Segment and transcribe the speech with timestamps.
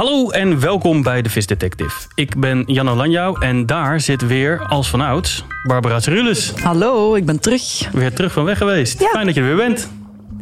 [0.00, 2.06] Hallo en welkom bij de Vis Detective.
[2.14, 6.52] Ik ben Jan Lanjouw en daar zit weer, als vanouds, Barbara Cerulus.
[6.62, 7.88] Hallo, ik ben terug.
[7.92, 9.00] Weer terug van weg geweest.
[9.00, 9.08] Ja.
[9.08, 9.90] Fijn dat je er weer bent.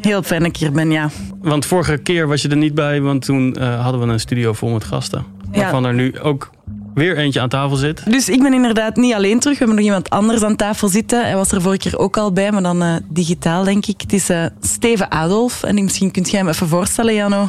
[0.01, 1.11] Heel fijn dat ik hier ben, ja.
[1.43, 4.53] Want vorige keer was je er niet bij, want toen eh, hadden we een studio
[4.53, 5.25] vol met gasten.
[5.53, 5.61] Ja.
[5.61, 6.51] Waarvan er nu ook
[6.95, 8.11] weer eentje aan tafel zit.
[8.11, 9.59] Dus ik ben inderdaad niet alleen terug.
[9.59, 11.25] We hebben nog iemand anders aan tafel zitten.
[11.25, 14.01] Hij was er vorige keer ook al bij, maar dan eh, digitaal, denk ik.
[14.01, 15.63] Het is eh, Steven Adolf.
[15.63, 17.49] En misschien kunt jij hem even voorstellen, Jano.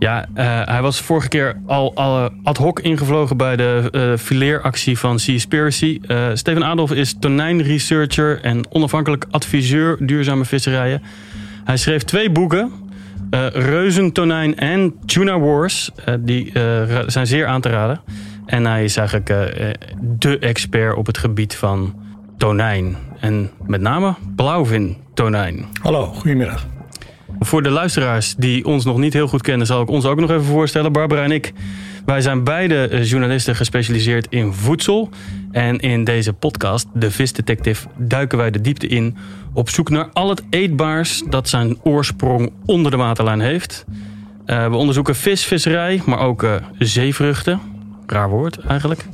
[0.00, 4.98] Ja, eh, hij was vorige keer al, al ad hoc ingevlogen bij de eh fileeractie
[4.98, 6.00] van Seaspiracy.
[6.06, 11.02] Eh Steven Adolf is tonijnresearcher en onafhankelijk adviseur duurzame visserijen.
[11.64, 12.72] Hij schreef twee boeken,
[13.30, 15.90] eh Reuzentonijn en Tuna Wars.
[16.04, 18.00] Eh, die eh, zijn zeer aan te raden.
[18.50, 21.94] En hij is eigenlijk eh, eh, de expert op het gebied van
[22.36, 22.96] tonijn.
[23.20, 25.66] En met name blauwvin tonijn.
[25.82, 26.66] Hallo, goedemiddag.
[27.42, 30.30] Voor de luisteraars die ons nog niet heel goed kennen, zal ik ons ook nog
[30.30, 30.92] even voorstellen.
[30.92, 31.52] Barbara en ik,
[32.04, 35.08] wij zijn beide eh, journalisten gespecialiseerd in voedsel.
[35.50, 39.16] En in deze podcast, De Vis Detective, duiken wij de diepte in
[39.52, 43.84] op zoek naar al het eetbaars dat zijn oorsprong onder de waterlijn heeft.
[44.46, 47.60] Eh, we onderzoeken vis, visserij, maar ook eh, zeevruchten.
[48.06, 49.06] Raar woord eigenlijk.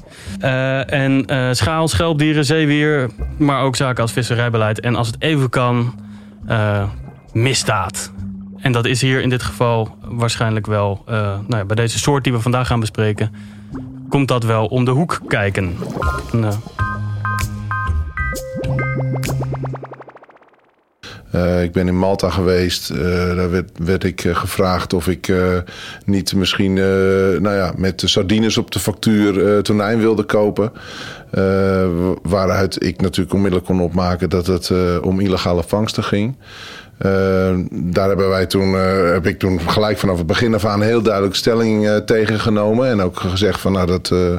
[0.87, 1.25] En
[1.57, 4.81] schaal, schelpdieren, zeewier, maar ook zaken als visserijbeleid.
[4.81, 5.95] En als het even kan,
[7.37, 8.13] misdaad.
[8.57, 12.25] En dat is hier in dit geval waarschijnlijk wel, eh, nou ja, bij deze soort
[12.25, 13.33] die we vandaag gaan bespreken,
[14.09, 15.77] komt dat wel om de hoek kijken.
[16.33, 16.53] En, eh,
[21.31, 22.95] Eh, ik ben in Malta geweest.
[23.37, 25.33] Daar werd, werd ik gevraagd of ik
[26.05, 26.73] niet misschien
[27.43, 30.73] nou ja, met de sardines op de factuur tonijn wilde kopen.
[32.23, 36.37] Waaruit ik natuurlijk onmiddellijk kon opmaken dat het om illegale vangsten ging.
[36.99, 40.83] Eh, daar hebben wij toen, eh, heb ik toen gelijk vanaf het begin af aan
[40.83, 42.89] heel duidelijk stelling eh, tegen genomen.
[42.89, 44.37] En ook gezegd van nou dat, eh,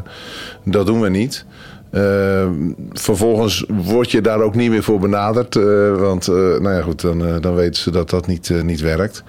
[0.64, 1.46] dat doen we niet.
[1.92, 2.48] Eh,
[2.94, 5.56] vervolgens word je daar ook niet meer voor benaderd.
[5.56, 8.62] eh, want eh, nou ja, goed, dan, eh, dan weten ze dat dat niet, eh,
[8.62, 9.24] niet werkt.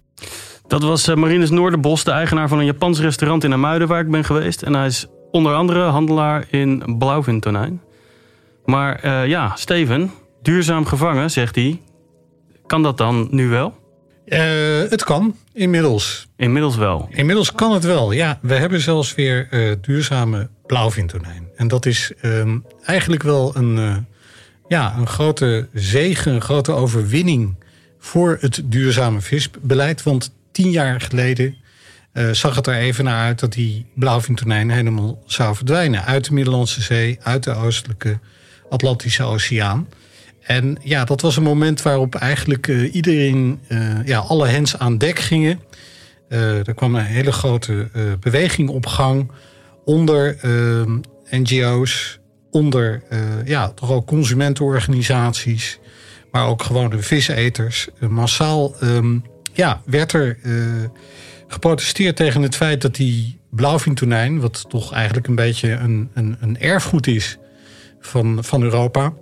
[0.67, 4.11] dat was eh, Marinus Noorderbos, de eigenaar van een Japans restaurant in Amuiden waar ik
[4.11, 4.63] ben geweest.
[4.63, 7.81] En hij is onder andere handelaar in blauwvintonijn.
[8.65, 10.11] Maar eh, ja, Steven,
[10.43, 11.81] duurzaam gevangen, zegt hij.
[12.69, 13.75] Kan dat dan nu wel?
[14.25, 16.29] Eh, het kan, inmiddels.
[16.37, 17.09] Inmiddels wel.
[17.11, 18.39] Inmiddels kan het wel, ja.
[18.43, 21.49] We hebben zelfs weer eh, duurzame blauwvintonijn.
[21.57, 23.97] En dat is ehm, eigenlijk wel een, eh,
[24.69, 27.57] ja, een grote zegen, een grote overwinning...
[27.99, 30.03] voor het duurzame visbeleid.
[30.03, 31.57] Want tien jaar geleden
[32.33, 33.39] zag het er even naar uit...
[33.39, 36.05] dat die blauwvintonijn helemaal zou verdwijnen.
[36.05, 38.19] Uit de Middellandse Zee, uit de oostelijke
[38.71, 39.89] Atlantische Oceaan...
[40.49, 44.99] En ja, dat was een moment waarop eigenlijk eh, iedereen, eh, ja, alle hens aan
[44.99, 45.61] dek gingen.
[46.29, 47.89] Eh, er kwam een hele grote
[48.21, 49.31] beweging op gang
[49.85, 50.37] onder
[51.31, 52.19] NGO's,
[52.51, 53.03] onder
[53.45, 55.79] ja, toch ook consumentenorganisaties,
[56.31, 57.89] maar ook gewoon de viseters.
[58.09, 59.19] Massaal ehm,
[59.53, 60.39] ja, werd er
[61.49, 66.61] geprotesteerd tegen het feit dat die blauwvintonijn, wat toch eigenlijk een beetje een, een, een
[66.61, 67.39] erfgoed is
[68.01, 69.13] van, van Europa,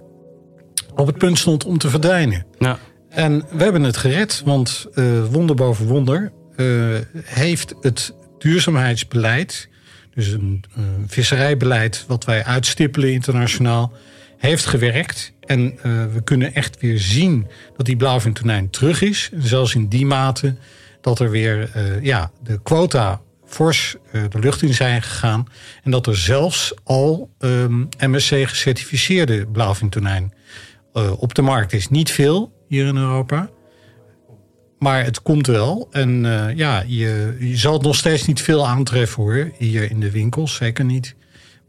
[0.96, 2.46] op het punt stond om te verdwijnen.
[2.58, 2.78] Ja.
[3.08, 6.66] En we hebben het gered, want eh, wonder boven wonder eh,
[7.24, 9.68] heeft het duurzaamheidsbeleid,
[10.14, 13.92] dus een eh, visserijbeleid wat wij uitstippelen internationaal,
[14.38, 15.32] heeft gewerkt.
[15.40, 15.78] En
[16.12, 17.46] we kunnen echt weer zien
[17.76, 19.30] dat die blauwvintonijn terug is.
[19.38, 20.56] Zelfs in die mate
[21.00, 21.70] dat er weer
[22.02, 25.46] ja, de quota fors de lucht in zijn gegaan.
[25.82, 30.32] En dat er zelfs al ehm, MSC gecertificeerde blauwvintonijn
[30.96, 31.88] eh, op de markt is.
[31.88, 33.48] Niet veel hier in Europa.
[34.78, 35.88] Maar het komt wel.
[35.90, 39.50] En eh, ja, je, je zal het nog steeds niet veel aantreffen hoor.
[39.58, 41.16] Hier in de winkels, zeker niet.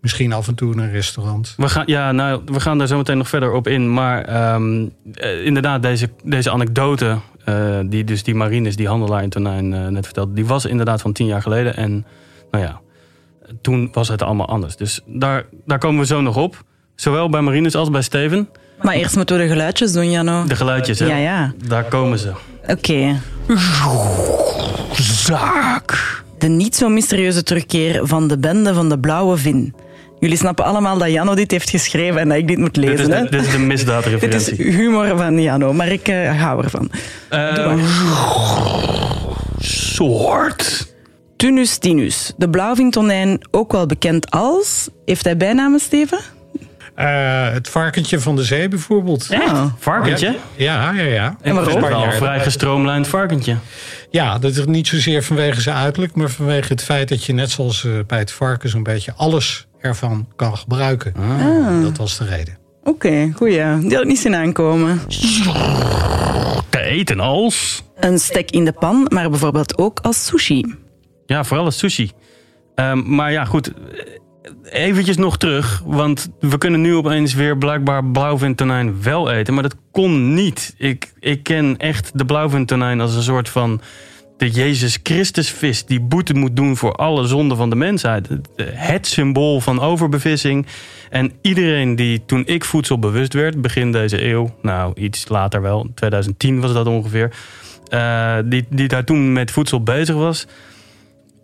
[0.01, 1.53] Misschien af en toe een restaurant.
[1.57, 3.93] We gaan, ja, nou, we gaan daar zo meteen nog verder op in.
[3.93, 7.17] Maar ehm, eh, inderdaad, deze, deze anekdote,
[7.85, 11.25] die dus die Marines, die handelaar in tonijn net vertelde, die was inderdaad van tien
[11.25, 11.75] jaar geleden.
[11.75, 12.05] En
[12.51, 12.81] nou ja,
[13.61, 14.75] toen was het allemaal anders.
[14.75, 16.63] Dus daar, daar komen we zo nog op.
[16.95, 18.49] Zowel bij Marines als bij Steven.
[18.81, 20.43] Maar eerst moeten we de geluidjes doen, Jano.
[20.45, 21.05] De geluidjes, hè?
[21.05, 21.53] Ja, ja.
[21.67, 22.31] Daar komen ze.
[22.67, 23.19] Oké.
[25.01, 26.23] Zaak.
[26.37, 29.75] De niet zo mysterieuze terugkeer van de bende van de blauwe vin.
[30.19, 32.89] Jullie snappen allemaal dat Jano dit heeft geschreven en dat ik dit moet Dit is
[32.89, 33.09] lezen.
[33.09, 33.21] de, hè?
[33.23, 34.55] dit is de Dit is misdaadreferentie.
[34.71, 36.91] humor van Jano, maar ik eh, hou ervan.
[37.29, 37.73] Eh,
[39.59, 40.95] soort.
[41.35, 44.89] Tunus tinus, de blauwvintonijn, ook wel bekend als...
[45.05, 46.19] Heeft hij bijnamen, Steven?
[46.97, 49.27] Eh, het varkentje van de zee bijvoorbeeld.
[49.31, 49.65] Ah.
[49.79, 50.35] Varkentje?
[50.55, 51.03] Ja, ja, ja.
[51.03, 51.35] ja.
[51.41, 51.81] En waarom?
[51.81, 53.55] Wel een vrij gestroomlijnd varkentje.
[54.09, 57.51] Ja, dat is niet zozeer vanwege zijn uiterlijk, maar vanwege het feit dat je net
[57.51, 61.13] zoals eh, bij het varken zo'n beetje alles ervan kan gebruiken.
[61.15, 61.81] Ah.
[61.81, 62.57] Dat was de reden.
[62.83, 63.79] Oké, goeie.
[63.79, 65.01] Die had ik niet zien aankomen.
[66.69, 67.83] Te eten als...
[67.99, 70.75] Een stek in de pan, maar bijvoorbeeld ook als sushi.
[71.25, 72.11] Ja, vooral als sushi.
[72.75, 73.71] Ehm, maar ja, goed.
[74.63, 75.81] Eventjes nog terug.
[75.85, 79.53] Want we kunnen nu opeens weer blijkbaar blauwvintonijn wel eten.
[79.53, 80.73] Maar dat kon niet.
[80.77, 83.81] Ik, ik ken echt de blauwvintonijn als een soort van...
[84.37, 88.27] de Jezus Christus vis die boete moet doen voor alle zonden van de mensheid.
[88.61, 90.65] Het symbool van overbevissing.
[91.09, 94.55] En iedereen die toen ik voedselbewust werd, begin deze eeuw...
[94.61, 97.33] nou, iets later wel, 2010 was dat ongeveer...
[97.87, 100.47] eh, die, die daar toen met voedsel bezig was...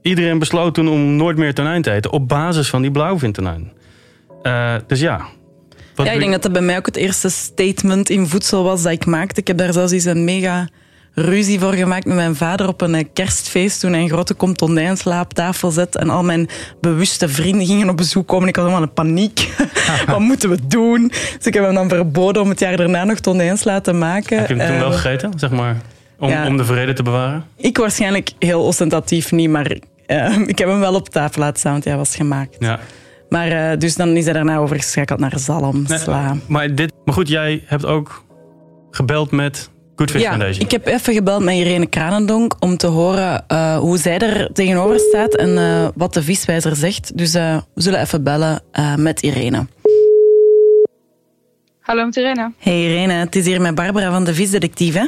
[0.03, 3.71] Iedereen besloot toen om nooit meer tonijn te eten op basis van die blauwvintonijn.
[4.41, 5.25] Eh dus ja.
[5.95, 8.81] Wat ja, ik denk dat dat bij mij ook het eerste statement in voedsel was
[8.83, 9.39] dat ik maakte.
[9.39, 10.67] Ik heb daar zelfs eens een mega
[11.15, 14.53] ruzie voor gemaakt met mijn vader op een eh, kerstfeest toen hij een grote kom
[14.53, 16.47] tonijnsla op tafel zet en al mijn
[16.81, 18.47] bewuste vrienden gingen op bezoek komen.
[18.47, 19.49] Ik had helemaal een paniek.
[20.07, 21.07] Wat moeten we doen?
[21.37, 24.37] Dus ik heb hem dan verboden om het jaar daarna nog tonijnsla te maken.
[24.37, 25.77] Heb je hem toen wel Eh, gegeten, zeg maar?
[26.19, 26.47] Om, ja.
[26.47, 27.45] om de vrede te bewaren?
[27.55, 31.71] Ik waarschijnlijk heel ostentatief niet, maar eh, ik heb hem wel op tafel laten staan,
[31.71, 32.55] want hij was gemaakt.
[32.59, 32.79] Ja.
[33.29, 36.35] Maar eh, dus dan is hij daarna overgeschakeld naar zalm, Nee, sla.
[36.47, 38.23] maar, dit, maar goed, jij hebt ook
[38.91, 40.65] gebeld met Good Fish Ja, Foundation.
[40.65, 44.99] ik heb even gebeld met Irene Kranendonk om te horen eh, hoe zij er tegenover
[44.99, 47.17] staat en eh, wat de viswijzer zegt.
[47.17, 49.67] Dus eh, we zullen even bellen eh, met Irene.
[51.79, 52.51] Hallo met Irene.
[52.57, 55.05] Hey Irene, het is hier met Barbara van de Visdetectief, hè?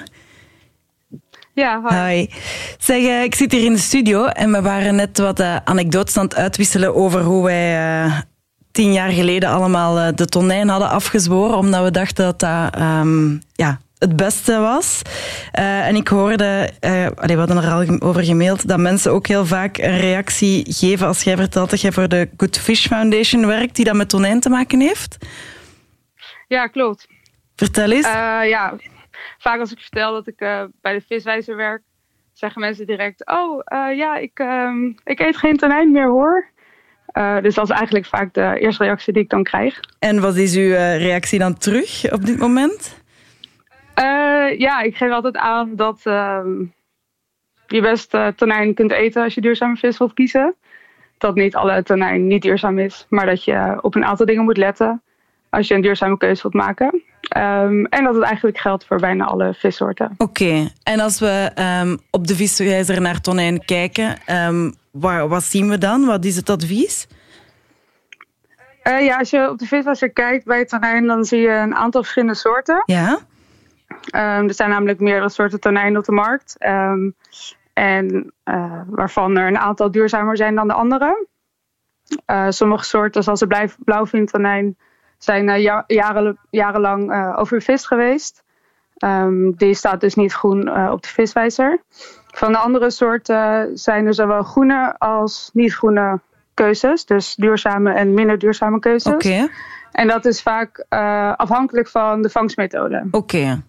[1.55, 1.95] Ja, hi.
[1.95, 2.29] Hoi.
[2.77, 6.17] Zeg, eh, ik zit hier in de studio en we waren net wat eh, anekdotes
[6.17, 8.19] aan het uitwisselen over hoe wij eh,
[8.71, 13.79] tien jaar geleden allemaal de tonijn hadden afgezworen, omdat we dachten dat dat ehm, ja,
[13.97, 15.01] het beste was.
[15.51, 19.45] En ik hoorde, eh allee, we hadden er al over gemaild, dat mensen ook heel
[19.45, 23.75] vaak een reactie geven als jij vertelt dat jij voor de Good Fish Foundation werkt,
[23.75, 25.17] die dat met tonijn te maken heeft.
[26.47, 27.07] Ja, klopt.
[27.55, 28.07] Vertel eens.
[28.07, 28.73] Ja,
[29.37, 31.81] vaak als ik vertel dat ik eh, bij de viswijzer werk,
[32.33, 36.47] zeggen mensen direct: Oh, eh, ja, ik, ehm, ik eet geen tonijn meer hoor.
[37.05, 39.79] Eh, dus dat is eigenlijk vaak de eerste reactie die ik dan krijg.
[39.99, 43.03] En wat is uw reactie dan terug op dit moment?
[44.57, 46.63] Ja, ik geef altijd aan dat ehm,
[47.67, 50.55] je best tonijn kunt eten als je duurzame vis wilt kiezen.
[51.17, 54.57] Dat niet alle tonijn niet duurzaam is, maar dat je op een aantal dingen moet
[54.57, 55.01] letten
[55.55, 57.03] als je een duurzame keuze wilt maken.
[57.21, 60.13] Ehm, en dat het eigenlijk geldt voor bijna alle vissoorten.
[60.17, 65.69] Oké, en als we ehm, op de viswijzer naar tonijn kijken, ehm, waar, wat zien
[65.69, 66.05] we dan?
[66.05, 67.07] Wat is het advies?
[68.81, 71.75] Eh, ja, als je op de viswijzer kijkt bij het tonijn, dan zie je een
[71.75, 72.83] aantal verschillende soorten.
[72.85, 73.19] Ja?
[74.11, 76.55] Er zijn namelijk meerdere soorten tonijn op de markt.
[77.75, 81.27] En eh, waarvan er een aantal duurzamer zijn dan de andere.
[82.25, 84.77] Eh, sommige soorten, zoals de blauwvintonijn,
[85.17, 88.43] zijn eh, ja- jaren, jarenlang eh overvist geweest.
[88.95, 91.81] Ehm, die staat dus niet groen eh, op de viswijzer.
[92.27, 96.19] Van de andere soorten zijn er zowel groene als niet-groene
[96.53, 97.05] keuzes.
[97.05, 99.13] Dus duurzame en minder duurzame keuzes.
[99.13, 99.47] Oké,
[99.91, 100.85] En dat is vaak
[101.37, 103.07] afhankelijk van de vangstmethode.
[103.11, 103.61] oké.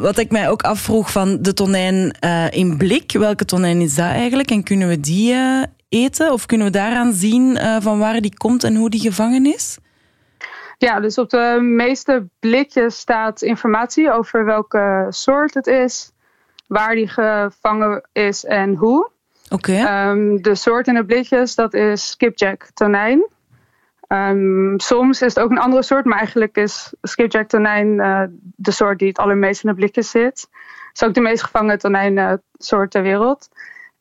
[0.00, 2.16] Wat ik mij ook afvroeg van de tonijn
[2.50, 4.50] in blik, welke tonijn is dat eigenlijk?
[4.50, 5.34] En kunnen we die
[5.88, 6.32] eten?
[6.32, 9.78] Of kunnen we daaraan zien van waar die komt en hoe die gevangen is?
[10.84, 16.12] Ja, dus op de meeste blikjes staat informatie over welke soort het is,
[16.66, 19.10] waar die gevangen is en hoe.
[19.50, 23.26] Oké, Ehm, de soort in de blikjes, dat is skipjack tonijn.
[24.06, 28.22] Ehm, soms is het ook een andere soort, maar eigenlijk is skipjack tonijn eh,
[28.56, 30.48] de soort die het allermeest in de blikjes zit.
[30.88, 33.48] Het is ook de meest gevangen tonijnsoort ter wereld.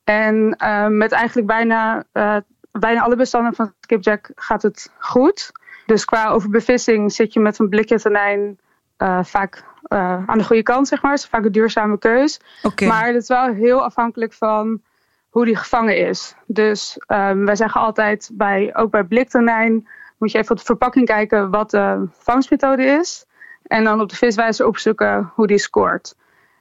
[0.03, 2.37] En ehm, met eigenlijk bijna, eh,
[2.71, 5.51] bijna alle bestanden van skipjack gaat het goed.
[5.85, 8.59] Dus qua overbevissing zit je met een blikje tonijn
[8.97, 11.11] eh, vaak eh, aan de goede kant, zeg maar.
[11.11, 12.39] Het is vaak een duurzame keus.
[12.85, 14.81] Maar het is wel heel afhankelijk van
[15.29, 16.35] hoe die gevangen is.
[16.45, 19.87] Dus ehm, wij zeggen altijd, bij, ook bij bliktonijn
[20.17, 23.25] moet je even op de verpakking kijken wat de vangstmethode is.
[23.63, 26.15] En dan op de viswijzer opzoeken hoe die scoort.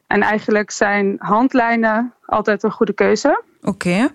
[0.07, 3.43] En eigenlijk zijn handlijnen altijd een goede keuze.
[3.62, 4.09] Oké,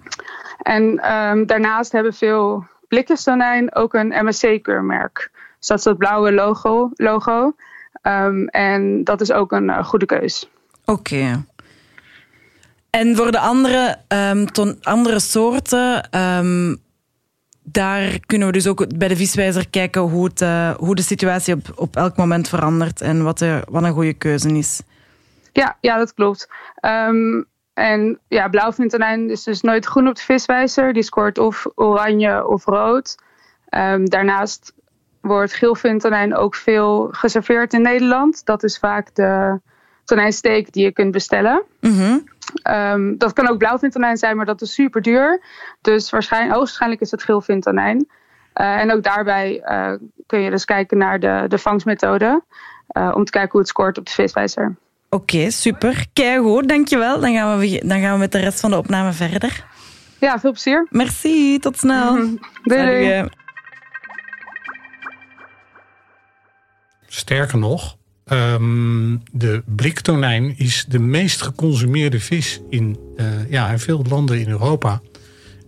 [0.57, 5.31] En ehm, daarnaast hebben veel blikjestonijn ook een MSC-keurmerk.
[5.59, 6.89] Dus dat is dat blauwe logo.
[6.95, 7.55] logo.
[8.01, 10.49] Ehm, en dat is ook een eh, goede keus.
[10.85, 11.45] oké.
[12.89, 16.75] En voor de andere, ehm, ton- andere soorten, ehm,
[17.63, 21.53] daar kunnen we dus ook bij de viswijzer kijken hoe, het, eh, hoe de situatie
[21.53, 24.81] op, op elk moment verandert en wat, er, wat een goede keuze is.
[25.51, 26.47] Ja, ja dat klopt.
[27.77, 30.93] En ja, blauwvintonijn is dus nooit groen op de viswijzer.
[30.93, 33.17] Die scoort of oranje of rood.
[33.69, 34.73] Ehm, daarnaast
[35.21, 38.45] wordt geelvintonijn ook veel geserveerd in Nederland.
[38.45, 39.59] Dat is vaak de
[40.03, 41.63] tonijnsteek die je kunt bestellen.
[41.81, 42.19] Mhm.
[42.61, 45.41] Ehm, dat kan ook blauwvintonijn zijn, maar dat is super duur.
[45.81, 48.07] Dus waarschijnlijk, hoogstwaarschijnlijk is het geelvintonijn.
[48.55, 49.93] Uh, en ook daarbij uh,
[50.25, 52.41] kun je dus kijken naar de, de vangstmethode.
[52.97, 54.75] Uh, om te kijken hoe het scoort op de viswijzer.
[55.09, 56.05] Oké, okay, super.
[56.13, 57.19] Keigoed, dankjewel.
[57.19, 59.65] Dan gaan, we, dan gaan we met de rest van de opname verder.
[60.19, 60.87] Ja, veel plezier.
[60.89, 62.15] Merci, tot snel.
[62.63, 63.27] doei, doei.
[67.07, 67.97] Sterker nog,
[68.31, 74.49] um, de bliktonijn is de meest geconsumeerde vis in, uh, ja, in veel landen in
[74.49, 75.01] Europa.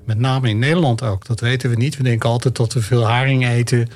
[0.05, 1.25] Met name in Nederland ook.
[1.25, 1.98] Dat weten we niet.
[1.98, 3.88] We denken altijd dat we veel haring eten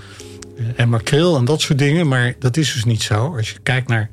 [0.58, 2.08] uh, en makreel en dat soort dingen.
[2.08, 3.36] Maar dat is dus niet zo.
[3.36, 4.10] Als je kijkt naar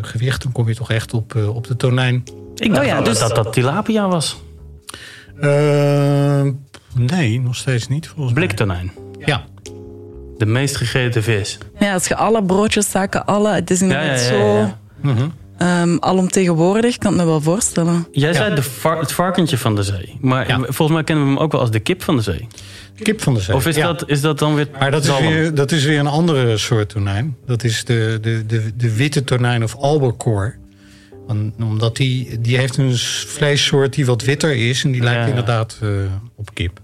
[0.00, 2.24] gewicht, dan kom je toch echt op, op de tonijn.
[2.54, 3.18] Ik dacht oh ja, dus...
[3.18, 4.42] dat dat tilapia was.
[6.94, 8.08] nee, nog steeds niet.
[8.08, 8.92] Volgens Bliktonijn.
[8.94, 9.26] Mij.
[9.26, 9.44] Ja.
[10.38, 11.58] De meest gegeten vis.
[11.78, 13.50] Ja, als je alle broodjes zaken, alle...
[13.54, 14.74] Het is inderdaad ja, ja, ja, zo...
[15.00, 15.32] Mm -hmm.
[15.66, 18.06] um, alomtegenwoordig, kan ik me wel voorstellen.
[18.12, 20.18] Jij zei de var het varkentje van de zee.
[20.20, 22.48] Maar volgens mij kennen we hem ook wel als de kip van de zee.
[22.96, 23.54] Kip van de zee.
[23.54, 24.68] Of is, dat, is dat dan weer...
[24.78, 27.36] Maar dat is weer, dat is weer een andere soort tonijn.
[27.46, 30.54] Dat is de, de, de, de witte tonijn of albacore.
[31.58, 32.96] Omdat die, die heeft een
[33.26, 34.84] vleessoort die wat witter is.
[34.84, 35.90] En die lijkt inderdaad uh,
[36.36, 36.80] op kip.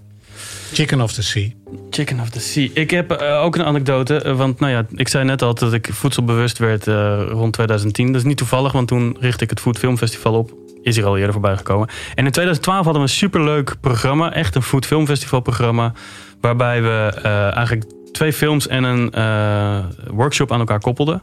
[0.73, 1.49] Chicken of the Sea.
[1.91, 2.69] Chicken of the Sea.
[2.73, 4.23] Ik heb uh, ook een anekdote.
[4.27, 8.07] Uh, want nou ja, ik zei net al dat ik voedselbewust werd uh, rond 2010.
[8.07, 10.53] Dat is niet toevallig, want toen richtte ik het Food Film Festival op.
[10.82, 11.88] Is hier al eerder voorbij gekomen.
[11.88, 14.32] En in 2012 hadden we een superleuk programma.
[14.32, 15.92] Echt een Food Film Festival programma.
[16.40, 17.11] Waarbij we
[17.54, 19.12] eigenlijk twee films en een
[20.11, 21.23] workshop aan elkaar koppelden.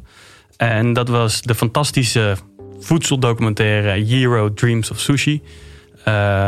[0.57, 2.35] En dat was de fantastische
[2.79, 5.41] voedseldocumentaire Hero Dreams of Sushi.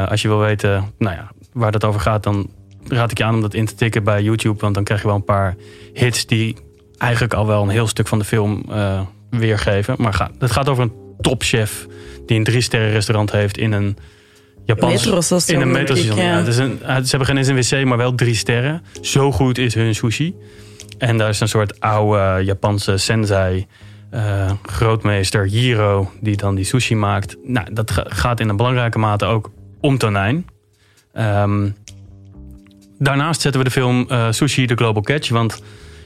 [0.09, 2.49] als je wil weten nou ja, waar dat over gaat, dan
[2.87, 4.59] raad ik je aan om dat in te tikken bij YouTube.
[4.59, 5.55] Want dan krijg je wel een paar
[5.93, 6.55] hits die
[6.97, 8.65] eigenlijk al wel een heel stuk van de film
[9.29, 9.95] weergeven.
[9.97, 11.87] Maar het gaat over een topchef
[12.27, 13.97] die een drie sterren restaurant heeft in een
[14.65, 15.05] Japans...
[15.47, 16.17] in een metrostation.
[16.17, 16.37] Ja.
[16.37, 18.83] Ja, een, ze hebben geen eens een wc, maar wel drie sterren.
[19.01, 20.35] Zo goed is hun sushi.
[20.97, 23.67] En daar is een soort oude Japanse sensei...
[24.13, 27.35] Uh, grootmeester Jiro, die dan die sushi maakt.
[27.43, 30.45] Nou, dat gaat in een belangrijke mate ook om tonijn.
[31.13, 31.75] Um,
[32.99, 35.29] Daarnaast zetten we de film uh, Sushi The Global Catch.
[35.29, 35.61] Want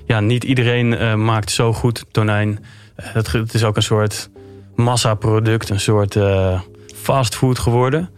[0.08, 2.66] ja, niet iedereen uh, maakt zo goed tonijn.
[2.96, 4.30] Het, het, is ook een soort
[4.76, 6.18] massaproduct, een soort
[6.96, 8.10] fastfood geworden.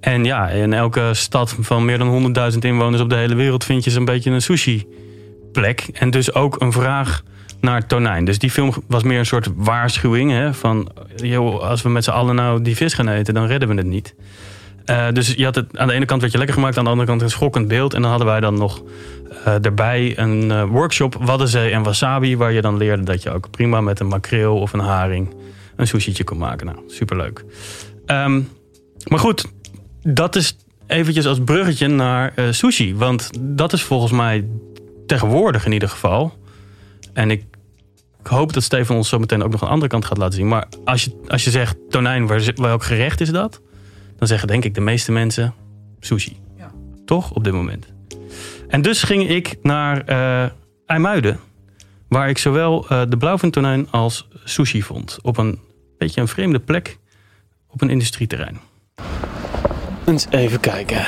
[0.00, 3.84] En ja, in elke stad van meer dan 100.000 inwoners op de hele wereld vind
[3.84, 5.88] je zo'n beetje een sushi-plek.
[5.92, 7.22] En dus ook een vraag
[7.60, 8.24] naar tonijn.
[8.24, 10.30] Dus die film was meer een soort waarschuwing.
[10.30, 10.88] Hè, van,
[11.60, 14.14] als we met z'n allen nou die vis gaan eten, dan redden we het niet.
[14.86, 16.90] Uh, dus je had het, aan de ene kant werd je lekker gemaakt, aan de
[16.90, 17.94] andere kant een schokkend beeld.
[17.94, 18.82] En dan hadden wij dan nog
[19.46, 23.50] uh, erbij een uh, workshop Waddenzee en Wasabi, waar je dan leerde dat je ook
[23.50, 25.34] prima met een makreel of een haring
[25.78, 26.66] een sushietje kon maken.
[26.66, 27.44] Nou, superleuk.
[28.06, 28.48] Um,
[29.06, 29.44] maar goed,
[30.02, 30.56] dat is
[30.86, 32.94] eventjes als bruggetje naar sushi.
[32.94, 34.48] Want dat is volgens mij
[35.06, 36.38] tegenwoordig in ieder geval.
[37.12, 37.44] En ik
[38.22, 40.48] hoop dat Steven ons zo meteen ook nog een andere kant gaat laten zien.
[40.48, 43.60] Maar als je, als je zegt tonijn, welk gerecht is dat?
[44.18, 45.54] dan zeggen denk ik de meeste mensen
[46.00, 46.36] sushi.
[46.56, 46.70] Ja.
[47.04, 47.30] Toch?
[47.30, 47.86] Op dit moment.
[48.68, 50.50] En dus ging ik naar uh,
[50.86, 51.40] IJmuiden.
[52.08, 55.18] Waar ik zowel uh, de blauwvintonijn als sushi vond.
[55.22, 55.58] Op een
[55.98, 56.98] beetje een vreemde plek.
[57.70, 58.60] Op een industrieterrein.
[60.06, 61.04] Eens even kijken.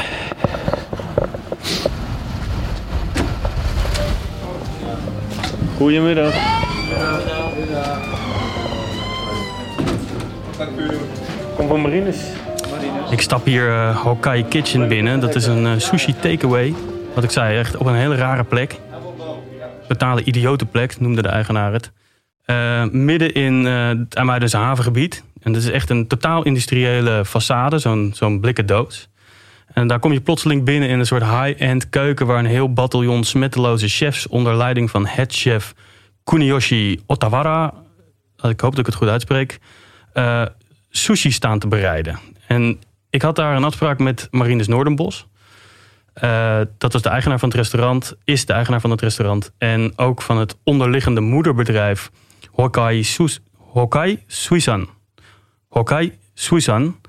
[5.76, 6.35] Goedemiddag.
[11.56, 12.16] Kom van Marines.
[13.11, 15.20] Ik stap hier uh, Hokai Kitchen binnen.
[15.20, 16.75] Dat is een uh, sushi takeaway.
[17.14, 18.78] Wat ik zei, echt op een hele rare plek.
[19.88, 21.92] Totale idiote plek, noemde de eigenaar het.
[22.50, 25.25] Uh, midden in het Amuidense havengebied.
[25.42, 29.09] En dat is echt een totaal industriële façade, zo'n zo'n blikken doos.
[29.73, 32.26] En daar kom je plotseling binnen in een soort high-end keuken...
[32.26, 35.75] waar een heel bataljon smetteloze chefs onder leiding van headchef
[36.25, 37.75] Kuniyoshi Otawara...
[38.37, 39.59] ik hoop dat ik het goed uitspreek...
[40.90, 42.19] sushi staan te bereiden.
[42.47, 42.80] En
[43.11, 45.26] ik had daar een afspraak met Marines Noordenbos.
[46.78, 49.52] Dat was de eigenaar van het restaurant, is de eigenaar van het restaurant.
[49.59, 52.11] En ook van het onderliggende moederbedrijf
[52.52, 54.88] Hokai, Sus Hokai Suisan.
[55.69, 57.00] Hokai Suisan.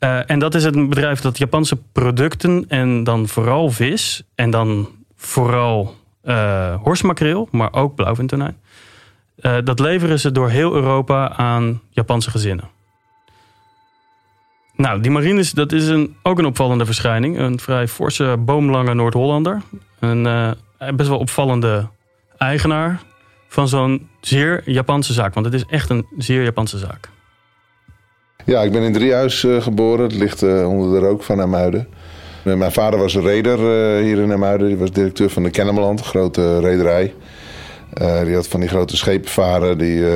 [0.00, 4.88] Uh, en dat is het bedrijf dat Japanse producten en dan vooral vis en dan
[5.16, 8.60] vooral uh, horsmakreel, maar ook blauwvintonijn.
[9.64, 12.68] dat leveren ze door heel Europa aan Japanse gezinnen.
[14.76, 17.38] Nou, die Marines, dat is een, ook een opvallende verschijning.
[17.38, 19.62] Een vrij forse, boomlange Noord-Hollander.
[19.98, 20.50] Een uh,
[20.94, 21.88] best wel opvallende
[22.38, 23.00] eigenaar
[23.52, 25.34] van zo'n zeer Japanse zaak.
[25.34, 27.08] Want het is echt een zeer Japanse zaak.
[28.44, 30.04] Ja, ik ben in Driehuis uh, geboren.
[30.04, 31.88] Het ligt uh, onder de rook van Amuiden.
[32.42, 33.58] Mijn vader was een reder
[34.02, 34.66] hier in Amuiden.
[34.66, 37.14] Die was directeur van de Kennemerland, een grote rederij.
[38.24, 39.78] Die had van die grote schepen varen.
[39.78, 40.06] Die,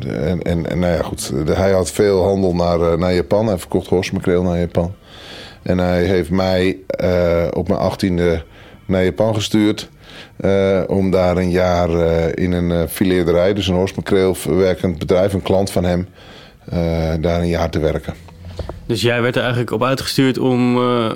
[0.00, 1.32] en, en, nou ja, goed.
[1.46, 3.46] Hij had veel handel naar, naar Japan.
[3.46, 4.94] Hij verkocht horsmakreel naar Japan.
[5.62, 6.78] En hij heeft mij
[7.50, 8.44] op mijn achttiende
[8.86, 9.90] naar Japan gestuurd.
[10.86, 11.90] Om daar een jaar
[12.34, 16.08] in een fileerderij, dus een horsmakreel werkend bedrijf, een klant van hem,
[17.20, 18.31] daar een jaar te werken.
[18.92, 21.10] Dus jij werd er eigenlijk op uitgestuurd om uh,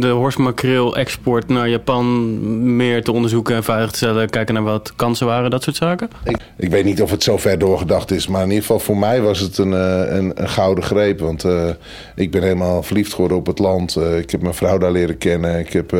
[0.00, 5.26] de horsmakreel-export naar Japan meer te onderzoeken en veilig te stellen, kijken naar wat kansen
[5.26, 6.10] waren, dat soort zaken?
[6.24, 8.96] Ik, ik weet niet of het zo ver doorgedacht is, maar in ieder geval voor
[8.96, 11.20] mij was het een, uh, een, een, gouden greep.
[11.20, 11.68] Want uh,
[12.14, 13.96] ik ben helemaal verliefd geworden op het land.
[13.96, 15.58] ik heb mijn vrouw daar leren kennen.
[15.58, 15.96] Ik heb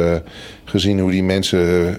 [0.65, 1.97] gezien hoe die mensen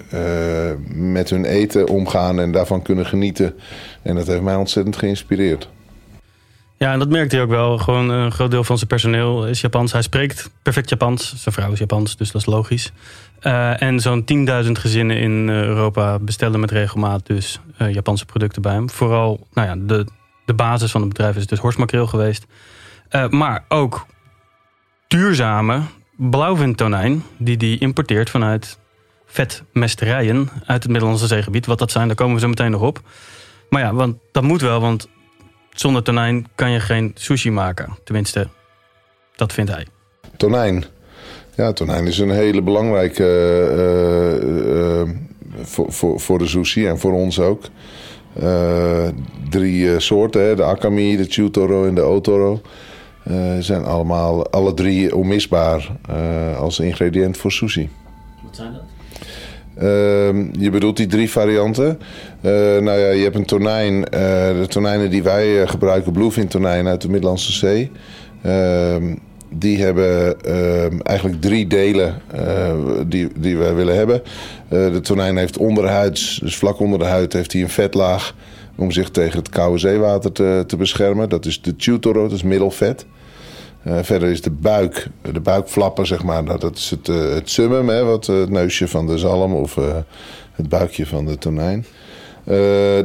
[0.94, 3.54] met hun eten omgaan en daarvan kunnen genieten.
[4.02, 5.68] En dat heeft mij ontzettend geïnspireerd.
[6.82, 7.78] Ja, en dat merkt hij ook wel.
[7.78, 9.92] Gewoon een groot deel van zijn personeel is Japans.
[9.92, 11.34] Hij spreekt perfect Japans.
[11.36, 12.92] Zijn vrouw is Japans, dus dat is logisch.
[13.42, 14.24] Uh, en zo'n
[14.64, 18.90] 10.000 gezinnen in Europa bestellen met regelmaat dus Japanse producten bij hem.
[18.90, 20.06] Vooral, nou ja, de,
[20.44, 22.46] de basis van het bedrijf is dus horsmakreel geweest.
[23.30, 24.06] Maar ook
[25.08, 25.80] duurzame
[26.16, 28.78] blauwvintonijn, die hij importeert vanuit
[29.26, 31.66] vetmesterijen uit het Middellandse zeegebied.
[31.66, 33.00] Wat dat zijn, daar komen we zo meteen nog op.
[33.70, 35.08] Maar ja, want dat moet wel, want
[35.72, 37.98] zonder tonijn kan je geen sushi maken.
[38.04, 38.48] Tenminste,
[39.36, 39.86] dat vindt hij.
[40.36, 40.84] Tonijn.
[41.56, 43.24] Ja, tonijn is een hele belangrijke
[43.76, 45.08] uh, uh,
[45.62, 47.62] voor, voor, voor de sushi en voor ons ook.
[48.42, 49.08] Uh,
[49.50, 50.54] drie soorten, hè?
[50.56, 52.60] de akami, de chutoro en de otoro.
[53.58, 55.96] zijn allemaal alle drie onmisbaar
[56.58, 57.90] als ingrediënt voor sushi.
[58.42, 58.91] Wat zijn dat?
[59.82, 59.88] Uh,
[60.52, 61.98] je bedoelt die drie varianten.
[62.40, 63.94] Uh, nou ja, je hebt een tonijn.
[63.94, 64.00] Uh,
[64.60, 67.90] de tonijnen die wij gebruiken, bluefin tonijn uit de Middellandse Zee.
[68.42, 69.14] Ehm,
[69.48, 72.22] die hebben ehm, eigenlijk drie delen
[73.06, 74.22] die, die wij willen hebben.
[74.68, 78.34] de tonijn heeft onderhuids, dus vlak onder de huid, heeft hij een vetlaag
[78.76, 81.28] om zich tegen het koude zeewater te, te beschermen.
[81.28, 83.06] Dat is de Chutoro, dat is middelvet.
[83.86, 86.44] Uh, verder is de buik, de buikflappen, zeg maar.
[86.44, 89.74] Dat is het, uh, het summum, hè, wat, uh, het neusje van de zalm of
[90.52, 91.86] het buikje van de tonijn.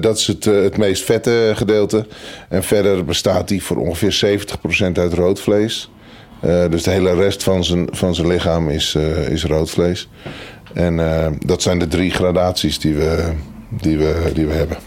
[0.01, 2.05] dat is het, het meest vette gedeelte.
[2.49, 4.39] En verder bestaat die voor ongeveer
[4.89, 5.91] 70% uit rood vlees.
[6.69, 8.95] dus de hele rest van zijn, van zijn lichaam is,
[9.29, 10.09] is rood vlees.
[10.73, 10.97] En
[11.45, 13.31] dat zijn de drie gradaties die we,
[13.69, 14.77] die we, die we hebben.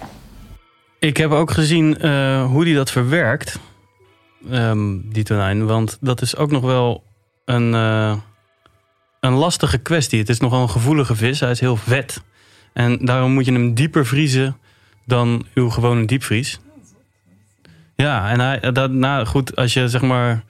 [0.99, 2.07] Ik heb ook gezien
[2.47, 3.59] hoe hij dat verwerkt
[4.51, 5.67] um, die tonijn.
[5.67, 7.05] Want dat is ook nog wel
[7.45, 8.17] een, uh,
[9.21, 10.19] een lastige kwestie.
[10.19, 11.41] Het is nogal een gevoelige vis.
[11.41, 12.23] Hij is heel vet.
[12.73, 14.57] En daarom moet je hem dieper vriezen
[15.07, 16.61] dan uw gewone diepvries.
[17.97, 20.45] Ja, en hij, dat, nou goed, als je zeg maar.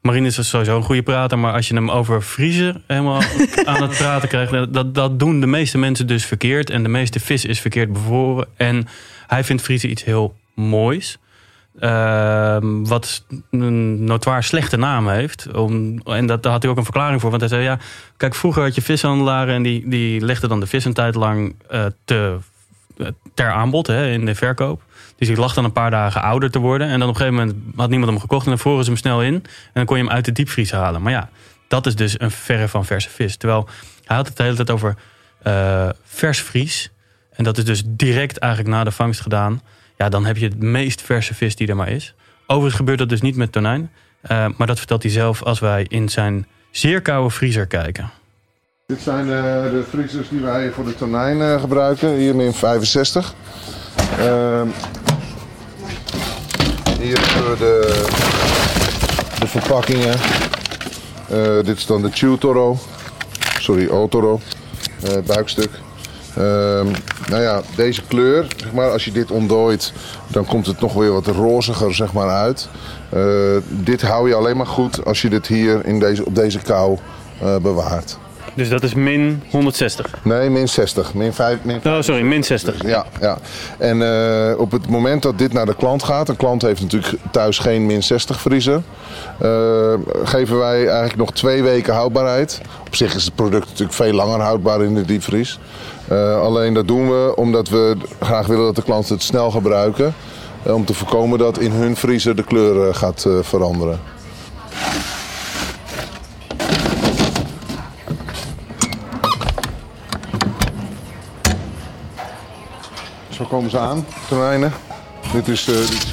[0.00, 3.22] Marine is sowieso een goede prater, maar als je hem over vriezen helemaal
[3.64, 6.70] aan het praten krijgt, dat, dat doen de meeste mensen dus verkeerd.
[6.70, 8.48] En de meeste vis is verkeerd bevroren.
[8.56, 8.86] En
[9.26, 11.18] hij vindt vriezen iets heel moois.
[11.80, 15.52] Uh, wat een notoir slechte naam heeft.
[15.52, 17.30] Om, en dat, daar had hij ook een verklaring voor.
[17.30, 17.78] Want hij zei, ja,
[18.16, 19.54] kijk, vroeger had je vishandelaren...
[19.54, 21.54] en die, die legden dan de vis een tijd lang
[22.04, 22.36] te,
[22.96, 24.82] uh, ter aanbod hè, in de verkoop.
[25.16, 26.88] Dus die lag dan een paar dagen ouder te worden.
[26.88, 28.44] En dan op een gegeven moment had niemand hem gekocht...
[28.44, 29.34] en dan vroegen ze hem snel in.
[29.34, 31.02] En dan kon je hem uit de diepvries halen.
[31.02, 31.28] Maar ja,
[31.68, 33.36] dat is dus een verre van verse vis.
[33.36, 33.68] Terwijl
[34.04, 34.96] hij had het de hele tijd over
[35.46, 36.90] uh, vers vries.
[37.30, 39.62] En dat is dus direct eigenlijk na de vangst gedaan...
[39.96, 42.14] Ja, dan heb je het meest verse vis die er maar is.
[42.46, 43.90] Overigens gebeurt dat dus niet met tonijn.
[44.30, 48.10] Uh, maar dat vertelt hij zelf als wij in zijn zeer koude vriezer kijken.
[48.86, 49.32] Dit zijn uh,
[49.70, 52.14] de vriezers die wij voor de tonijn uh, gebruiken.
[52.14, 53.34] Hier min 65.
[54.18, 54.66] Ehm,
[57.00, 58.06] hier hebben we de,
[59.40, 60.18] de verpakkingen.
[61.64, 62.78] dit is dan de Chew Toro.
[63.58, 64.40] Sorry, Otoro.
[65.26, 65.70] buikstuk.
[66.38, 66.90] Um,
[67.28, 69.92] nou ja, deze kleur, zeg maar, als je dit ontdooit,
[70.26, 72.68] dan komt het nog weer wat roziger zeg maar, uit.
[73.14, 76.58] Uh, dit hou je alleen maar goed als je dit hier in deze, op deze
[76.58, 76.98] kou
[77.42, 78.18] uh, bewaart.
[78.56, 80.10] Dus dat is min 160?
[80.22, 81.14] Nee, min 60.
[81.14, 82.82] Min 5, min Oh, sorry, min 60.
[82.86, 83.38] Ja, ja.
[83.78, 87.14] En uh, op het moment dat dit naar de klant gaat, een klant heeft natuurlijk
[87.30, 88.82] thuis geen min 60 vriezer,
[89.42, 92.60] uh, geven wij eigenlijk nog twee weken houdbaarheid.
[92.86, 95.58] Op zich is het product natuurlijk veel langer houdbaar in de diepvries.
[96.12, 100.14] Uh, alleen dat doen we omdat we graag willen dat de klanten het snel gebruiken.
[100.62, 104.00] om te voorkomen dat in hun vriezer de kleur gaat veranderen.
[113.36, 114.72] Zo komen ze aan, tonijnen.
[115.32, 116.08] Dit, is, dit is,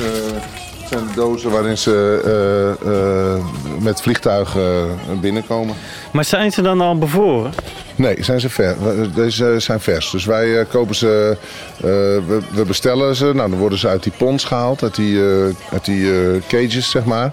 [0.90, 3.46] zijn de dozen waarin ze
[3.80, 5.76] met vliegtuigen binnenkomen.
[6.12, 7.52] Maar zijn ze dan al bevroren?
[7.96, 8.76] Nee, zijn ze ver.
[9.16, 10.12] Deze zijn vers.
[10.12, 11.38] Dus wij kopen ze,
[11.78, 13.26] we, we, bestellen ze.
[13.26, 15.20] Nou, dan worden ze uit die pons gehaald, uit die,
[15.72, 16.12] uit die
[16.48, 17.32] cages, zeg maar.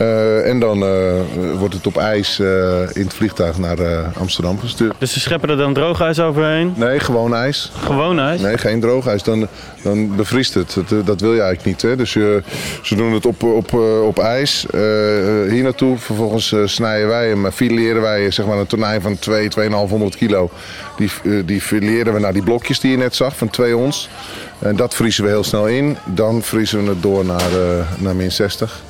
[0.00, 1.20] Uh, en dan uh,
[1.58, 3.78] wordt het op ijs uh, in het vliegtuig naar
[4.18, 4.94] Amsterdam gestuurd.
[4.98, 6.72] Dus ze scheppen er dan droogijs overheen?
[6.76, 7.72] Nee, gewoon ijs.
[7.84, 8.40] Gewoon ijs?
[8.40, 9.22] Nee, geen droogijs.
[9.22, 9.48] Dan,
[9.82, 10.76] dan bevriest het.
[10.88, 11.82] Dat, dat wil je eigenlijk niet.
[11.82, 11.96] Hè?
[11.96, 12.12] Dus
[12.82, 14.66] ze doen het op, op, op ijs.
[15.48, 15.98] hier naartoe.
[15.98, 20.50] Vervolgens snijden wij hem, fileren wij zeg maar, een tonijn van 2, 2,500 kilo.
[20.96, 21.10] Die,
[21.44, 24.08] die fileren we naar die blokjes die je net zag van 2 ons.
[24.58, 25.96] En dat vriezen we heel snel in.
[26.04, 27.50] Dan vriezen we het door naar,
[27.98, 28.82] naar min 60.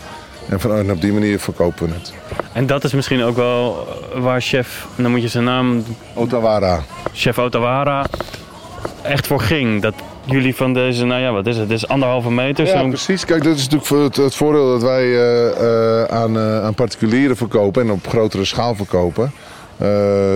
[0.48, 2.12] En, van, en op die manier verkopen we het.
[2.52, 5.84] En dat is misschien ook wel waar chef, dan moet je zijn naam...
[6.14, 6.82] Otawara.
[7.12, 8.06] Chef Otawara
[9.02, 9.82] echt voor ging.
[9.82, 11.68] Dat jullie van deze, nou ja, wat is het?
[11.68, 12.66] Dit is anderhalve meter.
[12.66, 13.24] Ja, precies.
[13.24, 17.37] Kijk, dat is natuurlijk het, het voordeel dat wij uh, uh, aan, uh, aan particulieren
[17.37, 19.32] verkopen en op grotere schaal verkopen.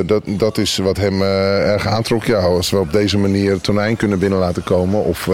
[0.06, 2.24] Dat, dat is wat hem erg aantrok.
[2.24, 5.28] Ja, als we op deze manier tonijn kunnen binnen laten komen of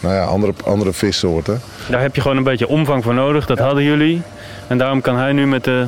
[0.00, 1.60] nou ja, andere, andere vissoorten.
[1.90, 3.46] Daar heb je gewoon een beetje omvang voor nodig.
[3.46, 4.22] Dat hadden jullie.
[4.66, 5.86] En daarom kan hij nu met de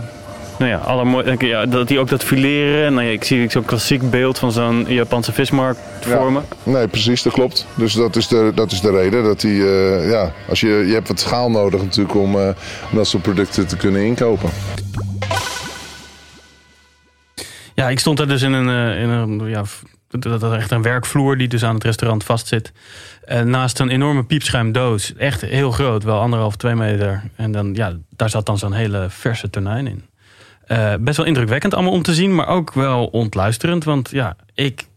[0.58, 2.94] nou ja, allermooi, ja, dat hij ook dat fileren.
[2.94, 6.44] Nou ja, ik zie zo'n klassiek beeld van zo'n Japanse vismarkt vormen.
[6.62, 7.66] Nee, precies, dat klopt.
[7.74, 9.24] Dus dat is de, dat is de reden.
[9.24, 9.52] Dat hij,
[10.08, 12.48] ja, als je, je hebt wat schaal nodig natuurlijk om uh,
[12.90, 14.50] dat soort producten te kunnen inkopen.
[17.90, 19.62] Ik stond er dus in een, uh, in een ja,
[20.08, 22.72] dat echt een werkvloer die dus aan het restaurant vastzit.
[23.28, 25.14] Uh, naast een enorme piepschuimdoos.
[25.14, 27.22] Echt heel groot, wel anderhalf, twee meter.
[27.36, 30.04] En dan, ja, daar zat dan zo'n hele verse tonijn in.
[30.68, 33.84] Uh, best wel indrukwekkend allemaal om te zien, maar ook wel ontluisterend.
[33.84, 34.88] Want ja, ik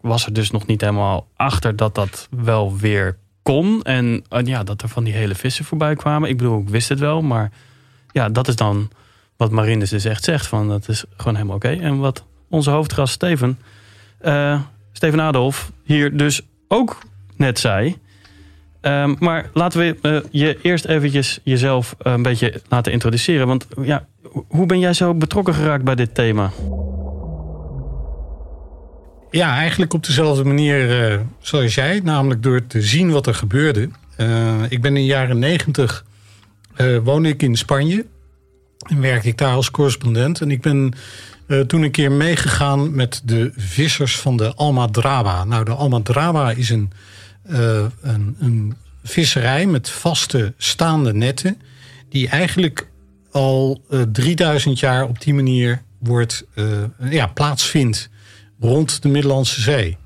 [0.00, 3.82] was er dus nog niet helemaal achter dat dat wel weer kon.
[3.82, 6.28] En ja, dat er van die hele vissen voorbij kwamen.
[6.28, 7.50] Ik bedoel, ik wist het wel, maar
[8.10, 8.90] ja, dat is dan
[9.42, 10.46] wat Marinus dus echt zegt.
[10.46, 11.68] Van, dat is gewoon helemaal oké.
[11.68, 13.58] En wat onze hoofdgast Steven
[14.24, 14.60] uh,
[14.92, 16.98] Steven Adolf hier dus ook
[17.36, 17.96] net zei.
[18.80, 23.46] Um, maar laten we uh, je eerst eventjes jezelf een beetje laten introduceren.
[23.46, 24.06] Want ja,
[24.48, 26.50] hoe ben jij zo betrokken geraakt bij dit thema?
[29.30, 32.00] Ja, eigenlijk op dezelfde manier zoals jij.
[32.04, 33.88] Namelijk door te zien wat er gebeurde.
[34.68, 36.04] ik ben in de jaren negentig
[37.02, 38.06] woonde ik in Spanje.
[38.88, 40.40] Werkte ik daar als correspondent.
[40.40, 40.94] En ik ben
[41.46, 45.44] uh, toen een keer meegegaan met de vissers van de Almadraba.
[45.44, 46.90] Nou, de Almadraba is een,
[47.50, 51.60] uh, een, een, visserij met vaste staande netten.
[52.08, 52.88] Die eigenlijk
[53.30, 56.44] al uh, eh, 3000 jaar op die manier wordt,
[57.10, 58.10] ja, plaatsvindt
[58.60, 59.96] rond de Middellandse Zee.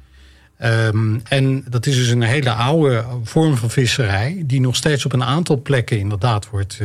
[0.64, 5.12] Um, en dat is dus een hele oude vorm van visserij, die nog steeds op
[5.12, 6.80] een aantal plekken inderdaad wordt,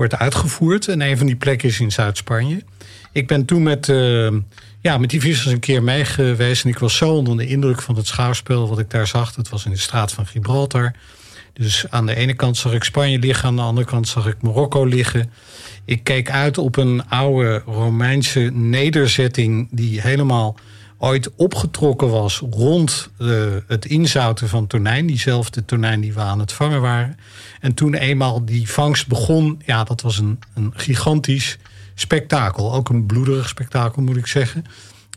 [0.00, 0.88] wordt uitgevoerd.
[0.88, 2.62] En een van die plekken is in Zuid-Spanje.
[3.12, 4.30] Ik ben toen met, uh,
[4.80, 6.64] ja, met die vissers een keer mee geweest.
[6.64, 9.36] En ik was zo onder de indruk van het schouwspel wat ik daar zag.
[9.36, 10.92] Het was in de straat van Gibraltar.
[11.52, 14.42] Dus aan de ene kant zag ik Spanje liggen, aan de andere kant zag ik
[14.42, 15.32] Marokko liggen.
[15.84, 20.56] Ik keek uit op een oude Romeinse nederzetting die helemaal
[21.02, 25.06] ooit opgetrokken was rond uh, het inzouten van tonijn.
[25.06, 27.16] Diezelfde tonijn die we aan het vangen waren.
[27.60, 31.58] En toen eenmaal die vangst begon, ja, dat was een, een gigantisch
[31.94, 32.74] spektakel.
[32.74, 34.64] Ook een bloederig spektakel, moet ik zeggen.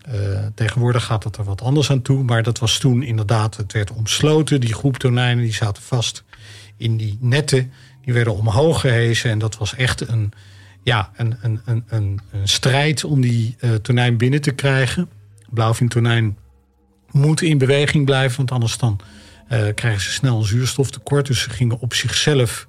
[0.09, 2.23] Uh, tegenwoordig gaat het er wat anders aan toe.
[2.23, 4.61] Maar dat was toen inderdaad, het werd omsloten.
[4.61, 6.23] Die groep tonijnen die zaten vast
[6.77, 7.71] in die netten.
[8.05, 9.31] Die werden omhoog gehezen.
[9.31, 10.31] En dat was echt een,
[10.83, 15.09] ja, een, een, een, een, strijd om die uh, tonijn binnen te krijgen.
[15.53, 16.37] Blauwvintonijn
[17.11, 18.37] moet in beweging blijven.
[18.37, 18.99] Want anders dan
[19.51, 21.27] uh, krijgen ze snel een zuurstoftekort.
[21.27, 22.67] Dus ze gingen op zichzelf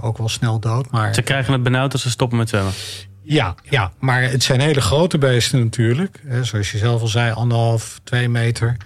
[0.00, 0.90] ook wel snel dood.
[0.90, 2.72] Maar, ze krijgen het benauwd als ze stoppen met zwemmen.
[3.22, 6.20] Ja, ja, maar het zijn hele grote beesten natuurlijk.
[6.42, 8.76] Zoals je zelf al zei, anderhalf, twee meter.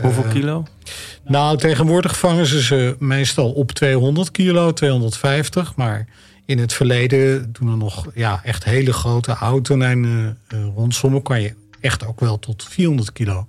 [0.00, 0.66] Hoeveel uh, kilo?
[1.24, 5.76] Nou, tegenwoordig vangen ze ze meestal op 200 kilo, 250.
[5.76, 6.06] Maar
[6.46, 11.22] in het verleden, toen er nog ja, echt hele grote autotonijnen uh, rondzommen...
[11.22, 13.48] kan je echt ook wel tot 400 kilo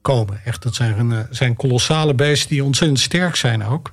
[0.00, 0.40] komen.
[0.44, 3.92] Echt, dat zijn, uh, zijn kolossale beesten die ontzettend sterk zijn ook.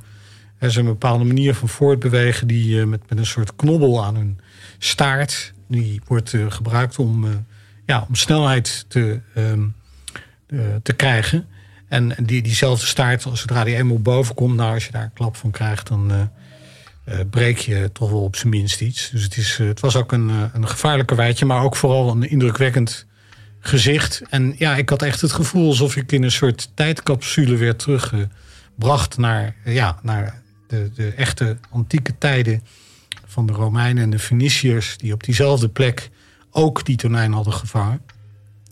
[0.58, 2.48] Er is een bepaalde manier van voortbewegen...
[2.48, 4.40] die met, met een soort knobbel aan hun
[4.78, 7.32] staart die wordt uh, gebruikt om, uh,
[7.86, 9.20] ja, om snelheid te,
[10.48, 11.48] uh, te krijgen.
[11.88, 15.36] En die, diezelfde staart, zodra die eenmaal boven komt, nou, als je daar een klap
[15.36, 16.30] van krijgt, dan
[17.30, 19.10] breek je toch wel op zijn minst iets.
[19.10, 23.06] Dus het, is, het was ook een, een gevaarlijke wijtje, maar ook vooral een indrukwekkend
[23.66, 24.22] gezicht.
[24.30, 28.14] En ja, ik had echt het gevoel alsof ik in een soort tijdcapsule werd terug
[28.76, 32.62] bracht naar, ja, naar de, de echte antieke tijden
[33.26, 36.10] van de Romeinen en de Feniciërs, die op diezelfde plek
[36.52, 38.02] ook die tonijn hadden gevangen.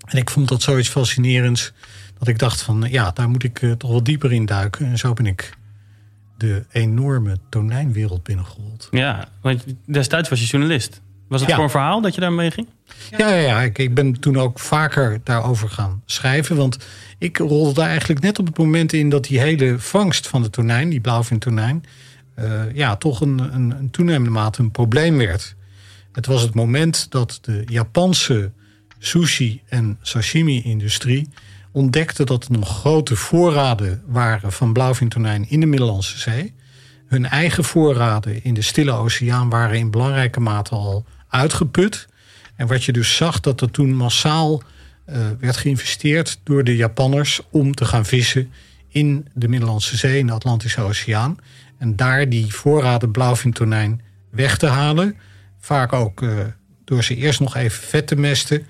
[0.05, 1.71] En ik vond dat zoiets fascinerends,
[2.19, 4.85] dat ik dacht van ja, daar moet ik uh, toch wel dieper in duiken.
[4.85, 5.53] En zo ben ik
[6.37, 8.87] de enorme tonijnwereld binnengerold.
[8.91, 11.01] Ja, want destijds was je journalist.
[11.27, 11.55] Was het Ja.
[11.55, 12.67] voor een verhaal dat je daarmee ging?
[13.17, 13.61] Ja, ja.
[13.61, 16.55] Ik, ik ben toen ook vaker daarover gaan schrijven.
[16.55, 16.77] Want
[17.17, 20.49] ik rolde daar eigenlijk net op het moment in dat die hele vangst van de
[20.49, 21.83] tonijn, die blauwvintonijn,
[22.35, 25.55] eh ja, toch een, een, een toenemende mate een probleem werd.
[26.11, 28.51] Het was het moment dat de Japanse
[28.99, 31.29] sushi- en sashimi-industrie
[31.71, 36.53] ontdekte dat er nog grote voorraden waren van blauwvintonijn in de Middellandse Zee.
[37.07, 42.07] Hun eigen voorraden in de Stille Oceaan waren in belangrijke mate al uitgeput.
[42.61, 44.63] En wat je dus zag, dat er toen massaal
[45.05, 48.51] eh, werd geïnvesteerd door de Japanners om te gaan vissen
[48.87, 51.37] in de Middellandse Zee, in de Atlantische Oceaan.
[51.77, 55.17] En daar die voorraden blauwvintonijn weg te halen.
[55.59, 56.29] Vaak ook eh,
[56.83, 58.65] door ze eerst nog even vet te mesten.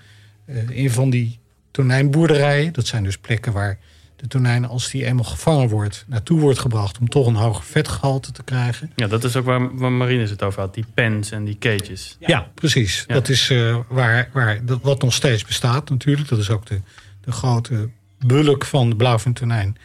[0.46, 1.40] eh, in van die
[1.72, 2.74] tonijnboerderijen.
[2.74, 3.78] Dat zijn dus plekken waar
[4.22, 8.32] de tonijn, als die eenmaal gevangen wordt, naartoe wordt gebracht om toch een hoger vetgehalte
[8.32, 8.92] te krijgen.
[8.96, 10.74] Ja, dat is ook waar, waar Marines het over had.
[10.74, 12.18] Die pens en die cages.
[12.20, 13.04] Ja, precies.
[13.08, 13.14] Ja.
[13.14, 16.28] Dat is eh, waar, waar, dat, wat nog steeds bestaat natuurlijk.
[16.30, 16.82] Dat is ook de,
[17.22, 17.90] de grote
[18.26, 19.78] bulk van de blauwvintonijn.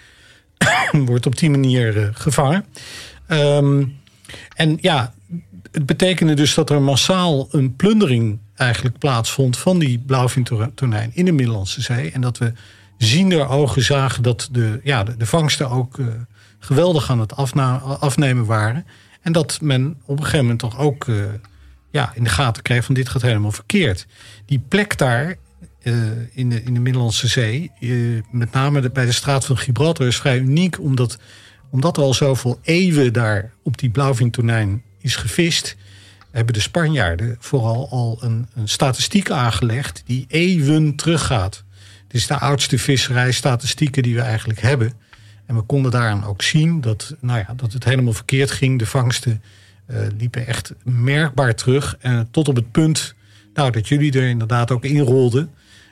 [0.92, 2.64] wordt op die manier eh, gevangen.
[3.26, 3.84] Ehm,
[4.54, 5.14] en ja,
[5.72, 11.32] het betekende dus dat er massaal een plundering eigenlijk plaatsvond van die blauwvintonijn in de
[11.32, 12.10] Middellandse Zee.
[12.10, 12.52] En dat we
[12.98, 16.06] ziender ogen zagen dat de, ja, de, vangsten ook eh,
[16.58, 17.36] geweldig aan het
[18.00, 18.86] afnemen waren.
[19.20, 21.16] En dat men op een gegeven moment toch ook eh,
[21.90, 24.06] ja, in de gaten kreeg van dit gaat helemaal verkeerd.
[24.46, 25.36] Die plek daar
[25.82, 25.94] eh,
[26.32, 27.70] in, de, in de Middellandse Zee,
[28.30, 31.18] met name bij de straat van Gibraltar, is vrij uniek omdat,
[31.70, 35.76] omdat er al zoveel eeuwen daar op die blauwvintonijn is gevist.
[36.30, 41.64] Hebben de Spanjaarden vooral al een, een statistiek aangelegd die eeuwen teruggaat.
[42.06, 44.92] Het is de oudste visserijstatistieken die we eigenlijk hebben.
[45.46, 48.78] En we konden daaraan ook zien dat, nou ja, dat het helemaal verkeerd ging.
[48.78, 49.42] De vangsten
[49.86, 51.96] eh, liepen echt merkbaar terug.
[52.00, 53.14] En tot op het punt
[53.54, 55.50] nou, dat jullie er inderdaad ook inrolden.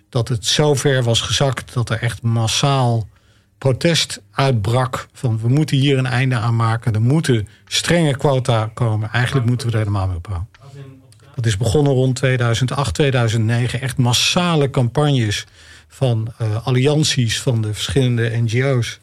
[0.09, 3.09] Dat het zo ver was gezakt dat er echt massaal
[3.59, 5.07] protest uitbrak.
[5.13, 6.95] Van we moeten hier een einde aan maken.
[6.95, 9.11] Er moeten strenge quota komen.
[9.13, 10.49] Eigenlijk moeten we er helemaal mee ophouden.
[11.35, 13.81] Dat is begonnen rond 2008, 2009.
[13.81, 15.47] Echt massale campagnes
[15.95, 19.01] van eh, allianties van de verschillende NGO's.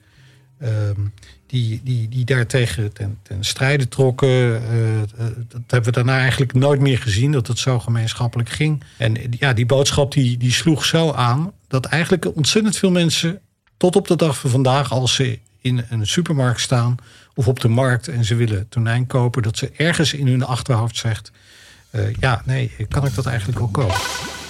[0.60, 1.00] ehm,
[1.48, 4.56] die, die, die daartegen ten, ten strijde trokken.
[4.56, 8.84] Eh, dat hebben we daarna eigenlijk nooit meer gezien, dat het zo gemeenschappelijk ging.
[8.98, 13.40] En ja, die boodschap die, die sloeg zo aan dat eigenlijk ontzettend veel mensen
[13.78, 16.96] tot op de dag van vandaag, als ze in een supermarkt staan
[17.36, 20.98] of op de markt en ze willen tonijn kopen, dat ze ergens in hun achterhoofd
[20.98, 21.32] zegt:
[21.90, 24.41] eh, Ja, nee, kan ik dat eigenlijk wel kopen?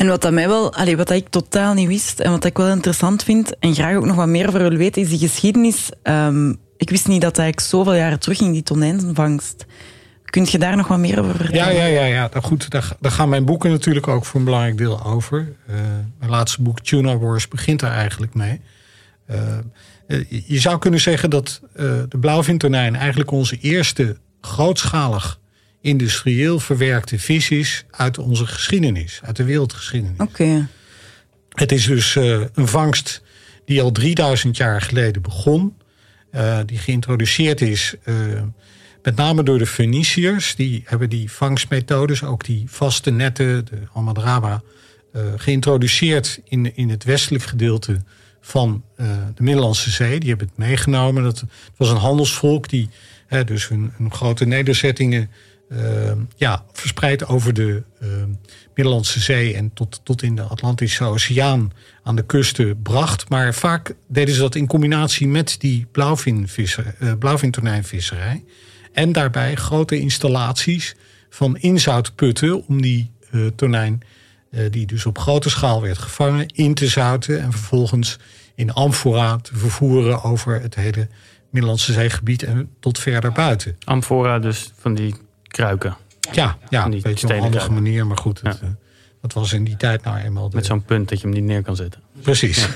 [0.00, 2.68] En wat dat mij wel, wat dat ik totaal niet wist en wat ik wel
[2.68, 5.90] interessant vind en graag ook nog wat meer over wil weten, is die geschiedenis.
[6.02, 9.66] Ehm, ik wist niet dat eigenlijk zoveel jaren terug ging, die tonijnvangst.
[10.24, 11.74] Kunt je daar nog wat meer over vertellen?
[11.74, 12.28] Ja, ja, ja, ja.
[12.32, 15.52] Nou goed, daar, gaan mijn boeken natuurlijk ook voor een belangrijk deel over.
[15.66, 15.74] Eh,
[16.18, 18.60] mijn laatste boek, Tuna Wars, begint daar eigenlijk mee.
[19.26, 19.58] Eh,
[20.06, 21.60] eh, je zou kunnen zeggen dat
[22.08, 25.38] de blauwvintonijn eigenlijk onze eerste grootschalig
[25.80, 30.18] industrieel verwerkte vis is uit onze geschiedenis, uit de wereldgeschiedenis.
[30.18, 30.68] Oké.
[31.48, 33.22] Het is dus eh, een vangst
[33.64, 35.76] die al 3000 jaar geleden begon.
[36.30, 38.14] eh, die geïntroduceerd is eh,
[39.02, 40.54] met name door de Feniciërs.
[40.56, 44.62] Die hebben die vangstmethodes, ook die vaste netten, de almadraba,
[45.12, 48.02] eh, geïntroduceerd in, in het westelijk gedeelte
[48.40, 48.84] van
[49.34, 50.20] de Middellandse Zee.
[50.20, 51.22] Die hebben het meegenomen.
[51.22, 52.88] Dat, het was een handelsvolk die
[53.26, 55.30] hè, dus hun, hun grote nederzettingen
[56.36, 58.08] ja, verspreid over de eh,
[58.74, 63.28] Middellandse Zee en tot, tot in de Atlantische Oceaan aan de kusten bracht.
[63.28, 68.44] Maar vaak deden ze dat in combinatie met die eh, blauwvintonijnvisserij.
[68.92, 70.96] En daarbij grote installaties
[71.30, 74.02] van inzoutputten om die eh, tonijn,
[74.50, 78.18] eh, die dus op grote schaal werd gevangen, in te zouten en vervolgens
[78.54, 81.08] in amfora te vervoeren over het hele
[81.50, 83.76] Middellandse zeegebied en tot verder buiten.
[83.84, 85.14] Amphora, dus van die
[85.50, 85.96] kruiken.
[86.32, 88.66] Ja, ja een beetje op een handige manier, maar goed, het, Ja.
[88.66, 88.72] eh,
[89.20, 90.48] dat was in die tijd nou eenmaal.
[90.50, 92.00] De, Met zo'n punt dat je hem niet neer kan zetten.
[92.22, 92.68] Precies.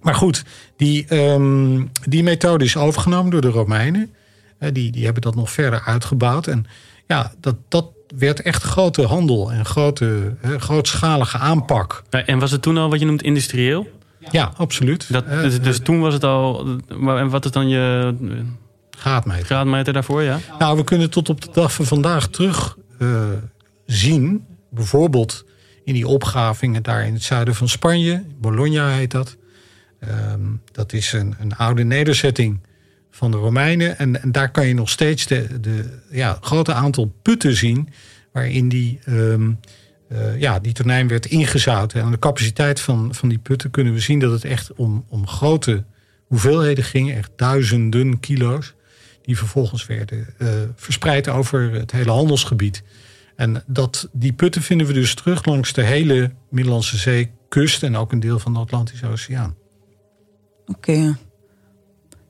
[0.00, 0.44] maar goed,
[0.76, 4.14] die, ehm, die methode is overgenomen door de Romeinen.
[4.58, 6.46] Eh, die, die hebben dat nog verder uitgebouwd.
[6.46, 6.66] En
[7.06, 12.02] ja, dat, dat werd echt grote handel en grote, hè, grootschalige aanpak.
[12.10, 13.86] En was het toen al wat je noemt industrieel?
[14.30, 15.12] Ja, absoluut.
[15.12, 16.66] Dat, Eh, dus, dus toen was het al.
[16.88, 18.14] En wat is dan je
[19.00, 19.44] graadmeter.
[19.44, 20.22] graadmeter daarvoor?
[20.22, 20.38] Ja?
[20.58, 23.28] Nou, we kunnen tot op de dag van vandaag terug eh,
[23.86, 25.44] zien, bijvoorbeeld
[25.84, 29.36] in die opgravingen daar in het zuiden van Spanje, Bologna heet dat.
[30.00, 30.40] Ehm,
[30.72, 32.60] dat is een, een oude nederzetting
[33.10, 33.98] van de Romeinen.
[33.98, 37.88] En, en daar kan je nog steeds de, de ja, grote aantal putten zien
[38.32, 39.52] waarin die, ehm,
[40.08, 42.00] eh, ja, die tonijn werd ingezouten.
[42.00, 45.04] En aan de capaciteit van, van die putten kunnen we zien dat het echt om,
[45.08, 45.84] om grote
[46.26, 48.74] hoeveelheden ging, echt duizenden kilo's
[49.30, 52.82] die vervolgens werden eh, verspreid over het hele handelsgebied.
[53.36, 58.12] En dat, die putten vinden we dus terug langs de hele Middellandse Zeekust en ook
[58.12, 59.54] een deel van de Atlantische Oceaan.
[60.66, 61.18] Oké.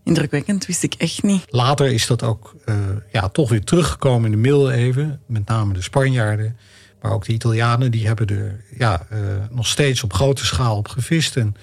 [0.05, 1.45] Indrukwekkend, wist ik echt niet.
[1.49, 2.75] Later is dat ook eh,
[3.13, 6.57] ja, toch weer teruggekomen in de middeleeuwen, met name de Spanjaarden.
[7.03, 9.19] Maar ook de Italianen, die hebben er ja, eh,
[9.51, 11.37] nog steeds op grote schaal op gevist.
[11.37, 11.55] En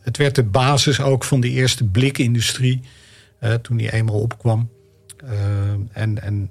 [0.00, 2.80] het werd de basis ook van de eerste blikindustrie,
[3.52, 4.70] toen die eenmaal opkwam.
[5.16, 6.50] Eh, en, en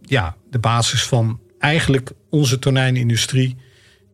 [0.00, 3.56] ja, de basis van eigenlijk onze tonijnindustrie,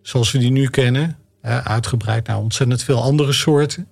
[0.03, 1.19] zoals we die nu kennen,
[1.62, 3.88] uitgebreid naar ontzettend veel andere soorten,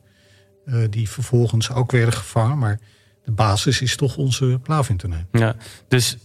[0.64, 2.58] eh, die vervolgens ook werden gevangen.
[2.58, 2.80] Maar
[3.24, 5.26] de basis is toch onze plavintonijn.
[5.32, 5.56] ja.
[5.88, 6.16] Dus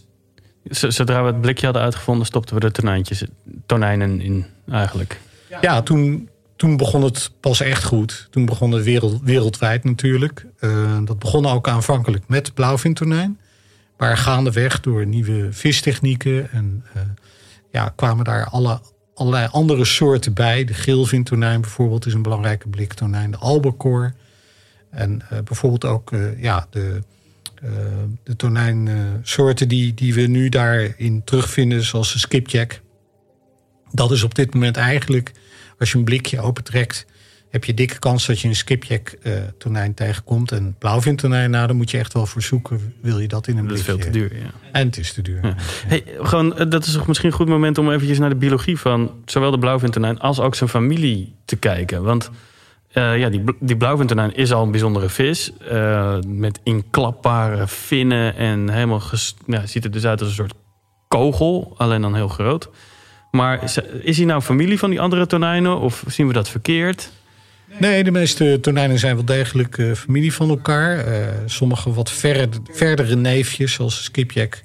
[0.70, 3.24] zodra we het blikje hadden uitgevonden, stopten we de tonijntjes,
[3.66, 5.20] tonijnen in eigenlijk.
[5.60, 6.28] Ja, toen,
[6.60, 8.28] toen begon het pas echt goed.
[8.30, 10.46] Toen begon het wereld, wereldwijd natuurlijk.
[10.58, 13.38] Eh, dat begon ook aanvankelijk met blauwvintonijn.
[13.96, 17.02] Maar gaandeweg door nieuwe vistechnieken en eh,
[17.70, 18.80] ja, kwamen daar alle,
[19.14, 20.64] allerlei andere soorten bij.
[20.64, 23.30] De geelvintonijn bijvoorbeeld is een belangrijke bliktonijn.
[23.30, 24.12] De albacore.
[24.90, 27.02] En eh, bijvoorbeeld ook ja, de,
[28.22, 32.80] de tonijnsoorten die, die we nu daarin terugvinden, zoals de skipjack.
[33.92, 35.32] Dat is op dit moment eigenlijk,
[35.80, 37.06] als je een blikje opentrekt,
[37.50, 40.52] heb je dikke kans dat je een skipjack eh, tonijn tegenkomt.
[40.52, 42.94] En blauwvintonijn, nou, daar moet je echt wel voor zoeken.
[43.02, 44.02] Wil je dat in een Dat is blikje?
[44.02, 44.36] veel te duur.
[44.36, 44.50] Ja.
[44.72, 45.38] En het is te duur.
[45.46, 45.54] Ja.
[45.86, 48.78] Hey, gewoon, eh, dat is toch misschien een goed moment om eventjes naar de biologie
[48.78, 52.02] van zowel de blauwvintonijn als ook zijn familie te kijken.
[52.02, 52.30] Want
[52.92, 55.52] eh, ja, die, die blauwvintonijn is al een bijzondere vis.
[56.26, 60.54] met inklapbare vinnen en helemaal ges- ja, ziet er dus uit als een soort
[61.08, 62.68] kogel, alleen dan heel groot.
[63.30, 63.62] Maar
[64.02, 67.10] is- hij nou familie van die andere tonijnen of zien we dat verkeerd?
[67.78, 70.98] Nee, de meeste tonijnen zijn wel degelijk eh, familie van elkaar.
[70.98, 74.62] Eh, sommige wat verre, verdere neefjes, zoals skipjack,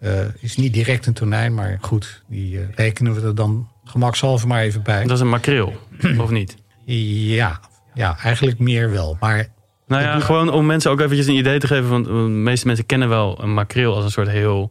[0.00, 1.54] eh, is niet direct een tonijn.
[1.54, 5.02] Maar goed, die rekenen we er dan gemakshalve maar even bij.
[5.02, 5.74] Dat is een makreel,
[6.18, 6.56] of niet?
[6.84, 7.60] Ja,
[7.94, 9.16] ja, eigenlijk meer wel.
[9.20, 9.48] Maar
[9.86, 11.88] Nou ja, gewoon om mensen ook eventjes een idee te geven.
[11.88, 14.70] Want de meeste mensen kennen wel een makreel als een soort heel...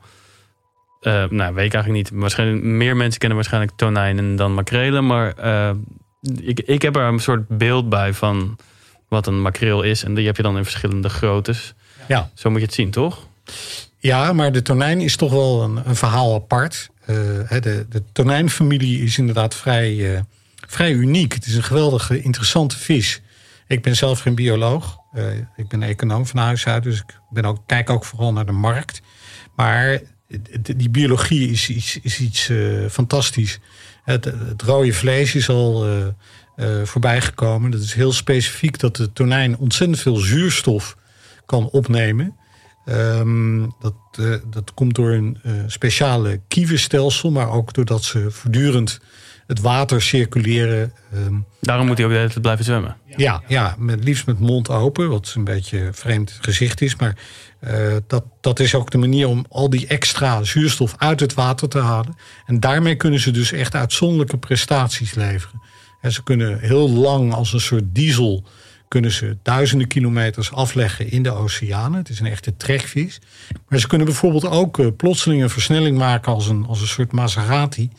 [0.99, 2.19] eh, nou, weet ik eigenlijk niet.
[2.21, 5.05] Waarschijnlijk, meer mensen kennen waarschijnlijk tonijnen dan makrelen.
[5.05, 5.71] Maar eh,
[6.41, 8.57] ik, ik heb er een soort beeld bij van
[9.07, 10.03] wat een makreel is.
[10.03, 11.73] En die heb je dan in verschillende groottes.
[12.07, 13.27] ja, Zo moet je het zien, toch?
[13.97, 16.89] Ja, maar de tonijn is toch wel een, een verhaal apart.
[17.05, 17.15] Eh,
[17.49, 20.23] de, de tonijnfamilie is inderdaad vrij,
[20.67, 21.33] vrij uniek.
[21.33, 23.21] Het is een geweldige, interessante vis.
[23.67, 24.97] Ik ben zelf geen bioloog.
[25.55, 28.51] Ik ben econoom van huis uit, dus ik ben ook, kijk ook vooral naar de
[28.51, 29.01] markt.
[29.55, 29.99] Maar
[30.75, 33.59] die biologie is, is, is iets eh, fantastisch.
[34.03, 35.85] Het, het rode vlees is al
[36.55, 37.71] eh, voorbij gekomen.
[37.71, 40.97] Dat is heel specifiek dat de tonijn ontzettend veel zuurstof
[41.45, 42.35] kan opnemen.
[42.85, 43.93] Ehm, dat,
[44.45, 45.37] dat komt door een
[45.67, 48.99] speciale kievenstelsel, maar ook doordat ze voortdurend
[49.49, 50.93] het water circuleren.
[51.13, 52.97] Ehm, Daarom moet hij ook de hele tijd blijven zwemmen.
[53.15, 56.95] ja, ja met, liefst met mond open, wat een beetje een vreemd gezicht is.
[56.95, 57.15] Maar
[57.60, 61.69] eh, dat, dat is ook de manier om al die extra zuurstof uit het water
[61.69, 62.15] te halen.
[62.45, 65.62] En daarmee kunnen ze dus echt uitzonderlijke prestaties leveren.
[66.02, 68.43] En ze kunnen heel lang als een soort diesel
[68.88, 71.99] kunnen ze duizenden kilometers afleggen in de oceanen.
[71.99, 73.20] Het is een echte trekvis.
[73.68, 77.12] Maar ze kunnen bijvoorbeeld ook eh, plotseling een versnelling maken als een, als een soort
[77.12, 77.89] Maserati.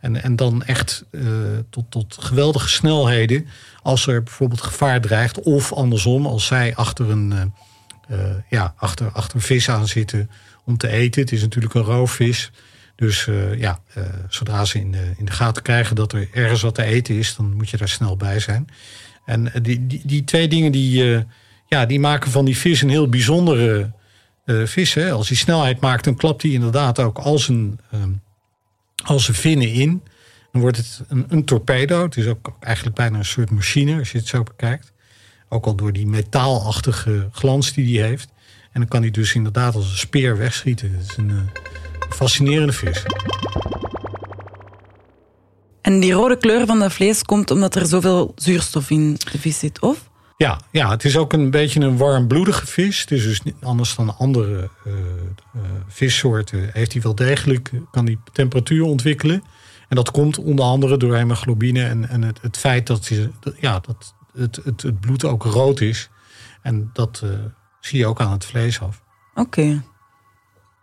[0.00, 1.22] En, en dan echt eh,
[1.70, 3.46] tot, tot geweldige snelheden
[3.82, 5.40] als er bijvoorbeeld gevaar dreigt.
[5.40, 7.52] Of andersom, als zij achter een,
[8.48, 10.30] ja, achter, achter vis aan zitten
[10.64, 11.20] om te eten.
[11.20, 12.50] Het is natuurlijk een roofvis.
[12.96, 16.62] Dus eh, ja, eh, zodra ze in de, in de gaten krijgen dat er ergens
[16.62, 18.68] wat te eten is, dan moet je daar snel bij zijn.
[19.26, 21.22] En eh, die, die, die twee dingen die, eh,
[21.66, 23.92] ja, die maken van die vis een heel bijzondere
[24.44, 24.94] eh, vis.
[24.94, 25.10] Hè.
[25.10, 28.12] Als hij snelheid maakt, dan klapt hij inderdaad ook als een, ehm,
[29.04, 30.02] als een vinnen in.
[30.52, 32.02] Dan wordt het een, een torpedo.
[32.02, 34.92] Het is ook eigenlijk bijna een soort machine als je het zo bekijkt.
[35.48, 38.28] Ook al door die metaalachtige glans die die heeft.
[38.72, 40.92] En dan kan hij dus inderdaad als een speer wegschieten.
[40.92, 41.40] Het is een uh,
[42.08, 43.02] fascinerende vis.
[45.80, 49.58] En die rode kleur van dat vlees komt omdat er zoveel zuurstof in de vis
[49.58, 50.10] zit, of?
[50.36, 53.00] Ja, ja, het is ook een beetje een warmbloedige vis.
[53.00, 56.70] Het is dus anders dan andere uh, uh, vissoorten.
[56.72, 59.42] Heeft hij wel degelijk, kan die temperatuur ontwikkelen.
[59.88, 63.10] En dat komt onder andere door hemoglobine en, en het, het feit dat,
[63.60, 66.08] ja, dat het, het, het bloed ook rood is.
[66.62, 67.30] En dat uh,
[67.80, 69.02] zie je ook aan het vlees af.
[69.34, 69.82] Oké.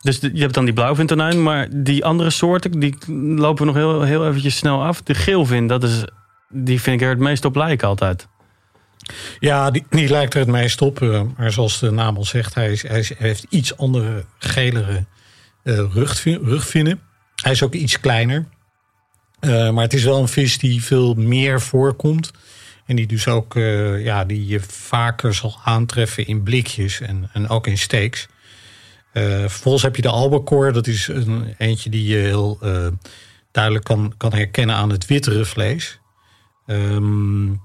[0.01, 2.95] Dus je hebt dan die blauwvintonijn, maar die andere soorten, die
[3.35, 5.01] lopen we nog heel, heel eventjes snel af.
[5.01, 6.03] De geelvin, dat is,
[6.49, 8.27] die vind ik er het meest op lijken altijd.
[9.39, 11.01] Ja, die, die lijkt er het meest op.
[11.01, 14.25] Uh, maar zoals de naam al zegt, hij, is, hij, is, hij heeft iets andere,
[14.37, 15.05] gelere
[15.63, 15.83] uh,
[16.43, 17.01] rugvinnen.
[17.41, 18.45] Hij is ook iets kleiner.
[19.39, 22.31] Uh, maar het is wel een vis die veel meer voorkomt.
[22.85, 23.53] En die dus ook
[23.99, 28.27] ja, die je vaker zal aantreffen in blikjes en, en ook in steaks.
[29.13, 30.71] vervolgens heb je de albacore.
[30.71, 32.57] Dat is een, eentje die je heel
[33.51, 35.99] duidelijk kan, kan herkennen aan het wittere vlees.
[36.67, 37.61] Um,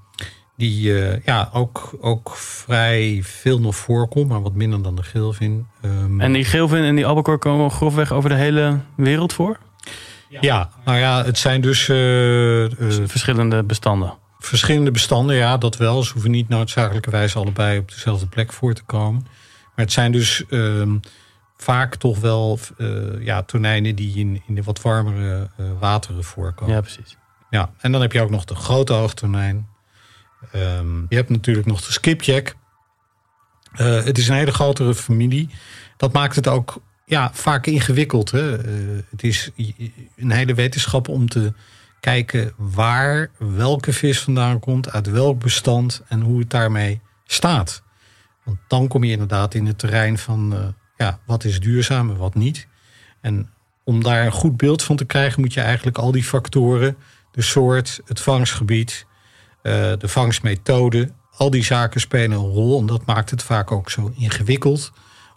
[0.56, 5.66] die uh, ja, ook, ook vrij veel nog voorkomt, maar wat minder dan de geelvin.
[5.84, 9.58] Um, en die geelvin en die albacore komen grofweg over de hele wereld voor?
[10.40, 11.88] Ja, nou ja, het zijn dus...
[11.88, 12.70] Uh, uh,
[13.06, 14.14] verschillende bestanden.
[14.38, 16.02] Verschillende bestanden, ja, dat wel.
[16.02, 19.22] Ze hoeven niet noodzakelijkerwijs allebei op dezelfde plek voor te komen.
[19.74, 21.00] Maar het zijn dus um,
[21.56, 22.58] vaak toch wel
[23.20, 26.74] ja, tonijnen die in, in de wat warmere wateren voorkomen.
[26.74, 27.16] Ja, precies.
[27.50, 29.68] Ja, en dan heb je ook nog de grote oogtonijn.
[30.54, 32.54] Um, je hebt natuurlijk nog de skipjack.
[33.80, 35.50] Uh, het is een hele grotere familie.
[35.96, 38.30] Dat maakt het ook ja, vaak ingewikkeld.
[38.30, 38.56] Hè?
[39.10, 39.50] Het is
[40.16, 41.52] een hele wetenschap om te
[42.00, 47.82] kijken waar welke vis vandaan komt, uit welk bestand en hoe het daarmee staat.
[48.44, 52.16] Want dan kom je inderdaad in het terrein van uh, ja, wat is duurzaam en
[52.16, 52.66] wat niet.
[53.20, 53.50] En
[53.84, 56.96] om daar een goed beeld van te krijgen, moet je eigenlijk al die factoren,
[57.32, 59.06] de soort, het vangstgebied,
[59.62, 62.80] uh, de vangstmethode, al die zaken spelen een rol.
[62.80, 64.92] En dat maakt het vaak ook zo ingewikkeld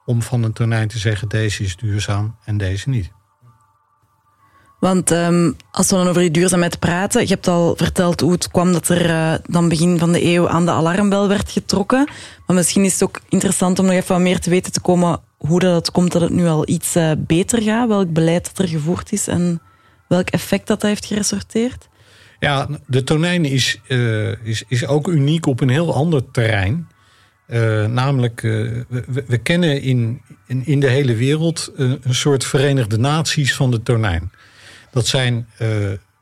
[0.05, 3.11] om van een tonijn te zeggen: deze is duurzaam en deze niet.
[4.81, 8.51] Want um, als we dan over die duurzaamheid praten, je hebt al verteld hoe het
[8.51, 12.07] kwam dat er uh, dan begin van de eeuw aan de alarmbel werd getrokken.
[12.45, 15.19] Maar misschien is het ook interessant om nog even wat meer te weten te komen
[15.37, 18.59] hoe dat het komt dat het nu al iets uh, beter gaat, welk beleid dat
[18.65, 19.61] er gevoerd is en
[20.07, 21.87] welk effect dat, dat heeft geresorteerd.
[22.39, 26.87] Ja, de tonijn is, uh, is, is ook uniek op een heel ander terrein.
[27.87, 28.85] Namelijk, we,
[29.27, 34.31] we, kennen in, in, in, de hele wereld een soort Verenigde Naties van de tonijn.
[34.91, 35.47] Dat zijn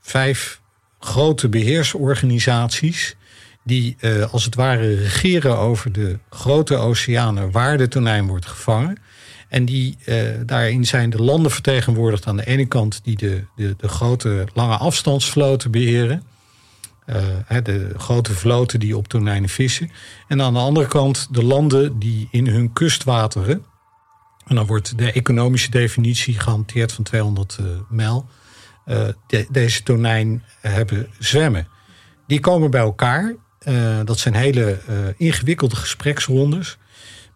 [0.01, 0.61] vijf
[0.99, 3.15] grote beheersorganisaties
[3.63, 3.97] die
[4.31, 8.97] als het ware regeren over de grote oceanen waar de tonijn wordt gevangen.
[9.49, 13.75] En die, uh, daarin zijn de landen vertegenwoordigd aan de ene kant die de, de,
[13.77, 16.23] de grote lange afstandsvloten beheren.
[17.63, 19.91] De grote vloten die op tonijnen vissen.
[20.27, 23.65] En aan de andere kant de landen die in hun kustwateren.
[24.47, 28.29] En dan wordt de economische definitie gehanteerd van 200 uh, mijl.
[28.89, 31.67] Uh, de, deze tonijn hebben zwemmen.
[32.27, 33.35] Die komen bij elkaar.
[34.05, 34.79] dat zijn hele
[35.17, 36.77] ingewikkelde gespreksrondes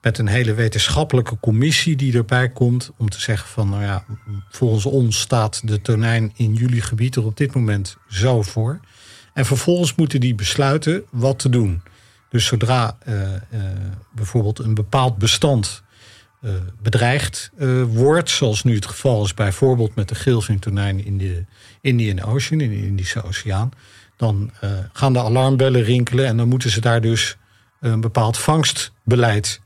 [0.01, 4.05] met een hele wetenschappelijke commissie die erbij komt om te zeggen van nou ja,
[4.49, 8.79] volgens ons staat de tonijn in jullie gebied er op dit moment zo voor.
[9.33, 11.81] En vervolgens moeten die besluiten wat te doen.
[12.29, 12.97] Dus zodra
[14.11, 15.82] bijvoorbeeld een bepaald bestand
[16.81, 17.51] bedreigd
[17.87, 21.45] wordt, zoals nu het geval is bijvoorbeeld met de geelvintonijn in de
[21.81, 23.71] Indian Ocean, in de Indische Oceaan,
[24.17, 24.51] dan
[24.93, 27.37] gaan de alarmbellen rinkelen en dan moeten ze daar dus
[27.79, 29.61] een bepaald vangstbeleid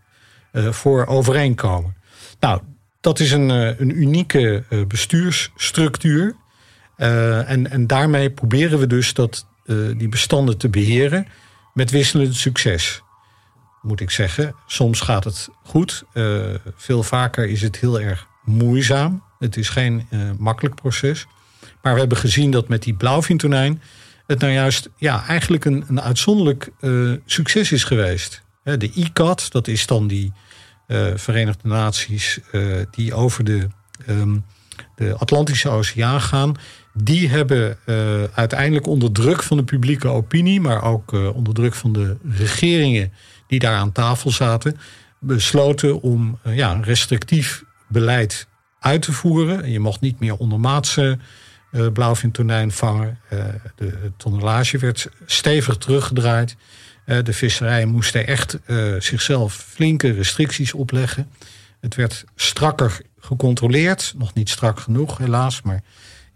[0.54, 1.96] voor overeenkomen.
[2.40, 2.62] Nou,
[3.02, 6.36] dat is een, een unieke bestuursstructuur.
[6.96, 9.46] en, en daarmee proberen we dus dat,
[9.98, 11.28] die bestanden te beheren
[11.74, 13.02] met wisselend succes.
[13.88, 14.56] Moet ik zeggen.
[14.66, 16.04] Soms gaat het goed.
[16.76, 19.24] veel vaker is het heel erg moeizaam.
[19.40, 20.08] Het is geen
[20.38, 21.26] makkelijk proces.
[21.82, 23.82] Maar we hebben gezien dat met die blauwvintonijn
[24.26, 26.72] het nou juist ja, eigenlijk een, een uitzonderlijk
[27.26, 28.42] succes is geweest.
[28.64, 30.34] De ICAT, dat is dan die
[31.16, 32.40] Verenigde Naties
[32.92, 33.68] die over de,
[34.10, 34.46] um,
[34.96, 36.56] de Atlantische Oceaan gaan.
[36.94, 37.78] Die hebben
[38.34, 43.12] uiteindelijk onder druk van de publieke opinie, maar ook onder druk van de regeringen
[43.48, 44.80] die daar aan tafel zaten,
[45.20, 48.48] besloten om ja, een restrictief beleid
[48.80, 49.72] uit te voeren.
[49.72, 51.18] Je mocht niet meer ondermaatse
[51.94, 53.20] blauwvintonijn vangen.
[53.76, 56.56] de tonnellage werd stevig teruggedraaid.
[57.06, 58.60] de visserijen moesten echt
[59.00, 61.30] zichzelf flinke restricties opleggen.
[61.80, 64.14] Het werd strakker gecontroleerd.
[64.18, 65.62] Nog niet strak genoeg, helaas.
[65.62, 65.84] Maar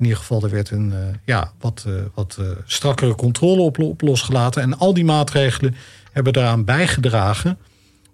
[0.01, 0.93] in ieder geval, er werd een
[1.25, 4.61] ja, wat, wat strakkere controle op, losgelaten.
[4.61, 5.75] En al die maatregelen
[6.11, 7.57] hebben daaraan bijgedragen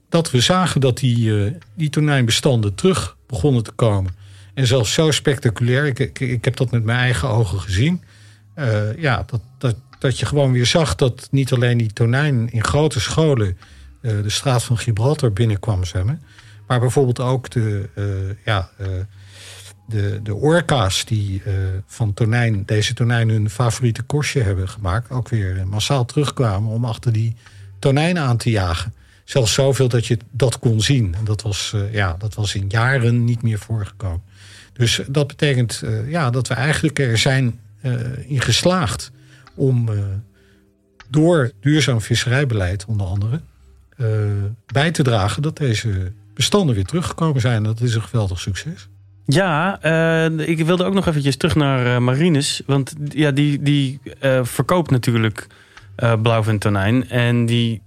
[0.10, 4.16] dat we zagen dat die, die tonijnbestanden terug begonnen te komen.
[4.54, 8.04] En zelfs zo spectaculair, ik, ik, heb dat met mijn eigen ogen gezien.
[8.98, 13.00] Ja, dat, dat, dat je gewoon weer zag dat niet alleen die tonijn in grote
[13.00, 13.58] scholen
[14.02, 15.82] de straat van Gibraltar binnenkwam.
[16.68, 17.90] Maar bijvoorbeeld ook de,
[18.46, 18.70] ja,
[19.88, 21.42] de, de orka's die
[21.86, 25.12] van tonijn, deze tonijn hun favoriete kostje hebben gemaakt.
[25.12, 27.36] Ook weer massaal terugkwamen om achter die
[27.80, 28.94] tonijn aan te jagen.
[29.24, 31.16] Zelfs zoveel dat je dat kon zien.
[31.16, 34.22] En dat was, ja, dat was in jaren niet meer voorgekomen.
[34.74, 37.60] Dus dat betekent ja, dat we eigenlijk er zijn
[38.28, 39.12] in geslaagd
[39.56, 39.90] om
[41.10, 43.42] door duurzaam visserijbeleid onder andere
[44.66, 47.64] bij te dragen dat deze bestanden weer teruggekomen zijn.
[47.64, 48.88] Dat is een geweldig succes.
[49.30, 49.82] Ja,
[50.38, 52.62] ik wilde ook nog eventjes terug naar Marines.
[52.66, 54.00] Want ja, die, die
[54.42, 55.48] verkoopt natuurlijk
[56.22, 57.10] blauwvin tonijn.
[57.10, 57.82] En die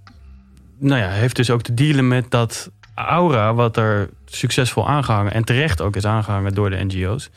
[0.81, 5.43] nou ja, heeft dus ook te dealen met dat aura wat er succesvol aangehangen en
[5.43, 7.29] terecht ook is aangehangen door de NGO's.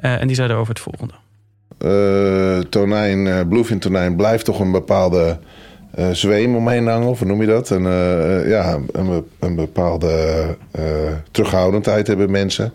[0.00, 1.14] Uh, en die zeiden over het volgende.
[1.78, 5.38] Uh, tonijn, uh, tonijn blijft toch een bepaalde
[5.98, 7.70] uh, zweem omheen hangen, of hoe noem je dat?
[7.70, 7.82] En,
[8.48, 10.56] ja, een, een bepaalde
[11.30, 12.72] terughoudendheid hebben mensen.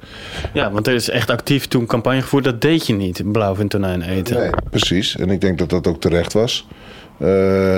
[0.54, 4.02] Ja, want er is echt actief toen campagne gevoerd, dat deed je niet, blauwvin tonijn
[4.02, 4.38] eten.
[4.38, 5.18] Nee, precies.
[5.18, 6.68] En ik denk dat dat ook terecht was.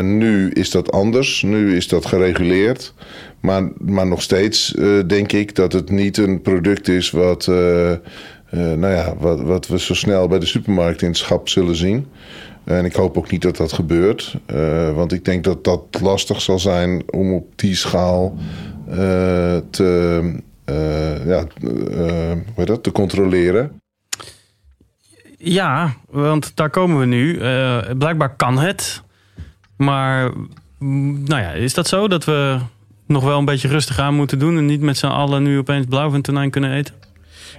[0.01, 2.93] nu is dat anders, nu is dat gereguleerd.
[3.39, 4.75] Maar, maar nog steeds
[5.07, 7.91] denk ik dat het niet een product is wat, uh,
[8.53, 12.07] nou ja, wat, wat we zo snel bij de supermarkt in het schap zullen zien.
[12.66, 14.36] En ik hoop ook niet dat dat gebeurt.
[14.95, 18.38] want ik denk dat dat lastig zal zijn om op die schaal
[19.70, 20.41] te,
[21.26, 21.47] ja,
[22.55, 23.82] hoe dat, te controleren.
[25.38, 27.38] Ja, want daar komen we nu.
[27.97, 29.03] blijkbaar kan het.
[29.78, 30.32] Maar
[30.80, 32.59] mm, nou ja, is dat zo dat we
[33.07, 34.57] nog wel een beetje rustig aan moeten doen...
[34.57, 36.95] en niet met z'n allen nu opeens blauwvintonijn kunnen eten?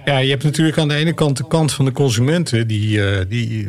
[0.05, 2.67] Ja, je hebt natuurlijk aan de ene kant de kant van de consumenten...
[2.67, 3.67] die, uh, die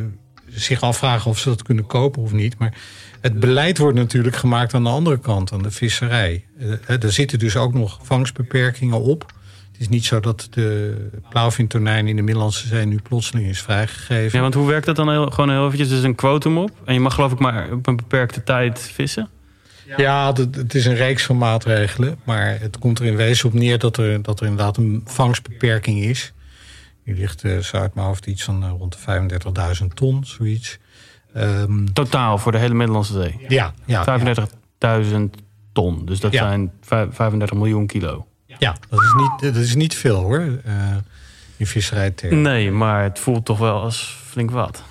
[0.61, 2.59] zich afvragen of ze dat kunnen kopen of niet.
[2.59, 2.75] Maar
[3.21, 6.45] het beleid wordt natuurlijk gemaakt aan de andere kant, aan de visserij.
[6.59, 9.35] Uh, er zitten dus ook nog vangstbeperkingen op.
[9.73, 10.97] Het is niet zo dat de
[11.29, 14.37] blauwvintonijn in de Middellandse Zee nu plotseling is vrijgegeven.
[14.37, 15.91] Ja, want hoe werkt dat dan heel, gewoon heel eventjes?
[15.91, 18.81] Er is een quotum op en je mag geloof ik maar op een beperkte tijd
[18.81, 19.31] vissen?
[19.97, 22.19] Ja, het, is een reeks van maatregelen.
[22.25, 25.99] Maar het komt er in wezen op neer dat er, dat er inderdaad een vangstbeperking
[25.99, 26.33] is.
[27.07, 30.79] Die ligt uh, zo uit mijn hoofd iets van uh, rond de 35.000 ton, zoiets.
[31.37, 33.45] Um, Totaal voor de hele Middellandse Zee?
[33.49, 33.75] Ja.
[33.85, 34.21] ja
[35.05, 35.17] 35.000
[35.73, 36.07] ton.
[36.07, 36.49] Dus dat ja.
[36.49, 38.27] zijn 35 miljoen kilo.
[38.59, 40.41] Ja, dat is niet, dat is niet veel hoor.
[40.41, 40.97] Uh,
[41.57, 42.43] in visserijtermen.
[42.43, 44.83] Nee, maar het voelt toch wel als flink wat.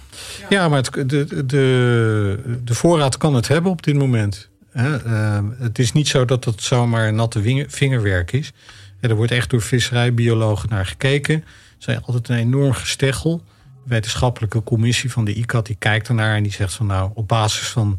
[0.50, 4.50] Ja, maar het, de, de, de voorraad kan het hebben op dit moment.
[4.74, 8.52] Uh, het is niet zo dat het zomaar natte vingerwerk is.
[9.00, 11.44] Er wordt echt door visserijbiologen naar gekeken.
[11.78, 13.44] Zijn altijd een enorm gesteggel.
[13.84, 17.28] De wetenschappelijke commissie van de ICAT die kijkt ernaar en die zegt van nou op
[17.28, 17.98] basis van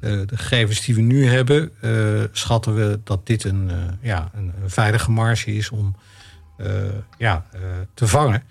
[0.00, 4.30] uh, de gegevens die we nu hebben, uh, schatten we dat dit een, uh, ja,
[4.34, 5.96] een, veilige marge is om
[7.18, 7.46] ja,
[7.94, 8.42] te vangen.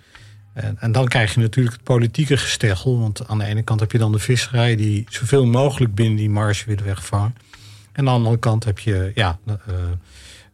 [0.54, 3.00] En, en, dan krijg je natuurlijk het politieke gesteggel.
[3.00, 6.30] Want aan de ene kant heb je dan de visserij die zoveel mogelijk binnen die
[6.30, 7.36] marge willen wegvangen.
[7.92, 9.56] En aan de andere kant heb je ja, eh,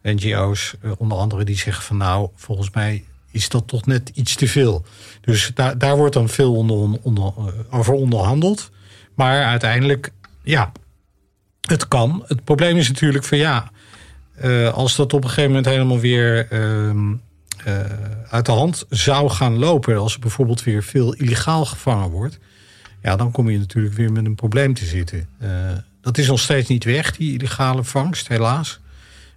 [0.02, 4.34] NGO's, eh, onder andere, die zeggen van nou, volgens mij is dat toch net iets
[4.34, 4.84] te veel.
[5.20, 8.70] Dus daar, daar wordt dan veel onder, onder, uh, over onderhandeld.
[9.14, 10.12] Maar uiteindelijk,
[10.42, 10.72] ja,
[11.60, 12.24] het kan.
[12.26, 13.70] Het probleem is natuurlijk van ja,
[14.72, 17.14] als dat op een gegeven moment helemaal weer ehm,
[18.28, 22.38] uit de hand zou gaan lopen, als er bijvoorbeeld weer veel illegaal gevangen wordt,
[23.02, 25.28] ja, dan kom je natuurlijk weer met een probleem te zitten.
[26.00, 28.80] Dat is nog steeds niet weg, die illegale vangst, helaas.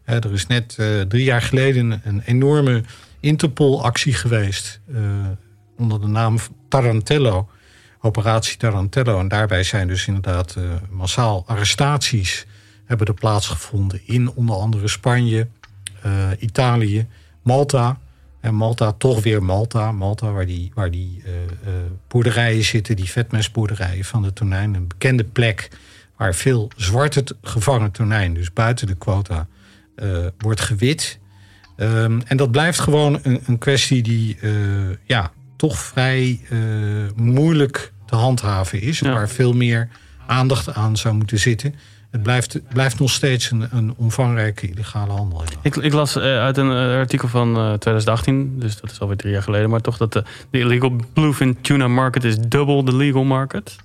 [0.06, 0.78] er is net
[1.08, 2.84] drie jaar geleden een enorme
[3.26, 4.80] Interpol-actie geweest.
[4.88, 5.00] Uh,
[5.78, 7.50] onder de naam Tarantello.
[8.02, 9.20] Operatie Tarantello.
[9.20, 12.46] En daarbij zijn dus inderdaad uh, massaal arrestaties
[12.86, 14.02] hebben er plaatsgevonden.
[14.06, 15.48] In onder andere Spanje,
[16.40, 17.08] Italië,
[17.42, 18.00] Malta.
[18.40, 19.92] En Malta, toch weer Malta.
[19.92, 21.24] Malta, waar die, waar die
[22.08, 24.74] boerderijen zitten, die vetmestboerderijen van de tonijn.
[24.74, 25.70] Een bekende plek
[26.18, 29.48] waar veel zwarte gevangen tonijn, dus buiten de quota,
[30.38, 31.20] wordt gewit.
[31.78, 34.52] Um, en dat blijft gewoon een, een kwestie die uh,
[35.04, 36.60] ja, toch vrij uh,
[37.16, 39.00] moeilijk te handhaven is.
[39.00, 39.14] Ja.
[39.14, 39.90] Waar veel meer
[40.28, 41.76] aandacht aan zou moeten zitten.
[42.12, 45.44] het blijft, blijft nog steeds een, een omvangrijke illegale handel.
[45.62, 49.70] Ik, ik, las uit een artikel van 2018, dus dat is alweer drie jaar geleden,
[49.70, 53.76] maar toch dat de, de illegal bluefin tuna market is double the legal market.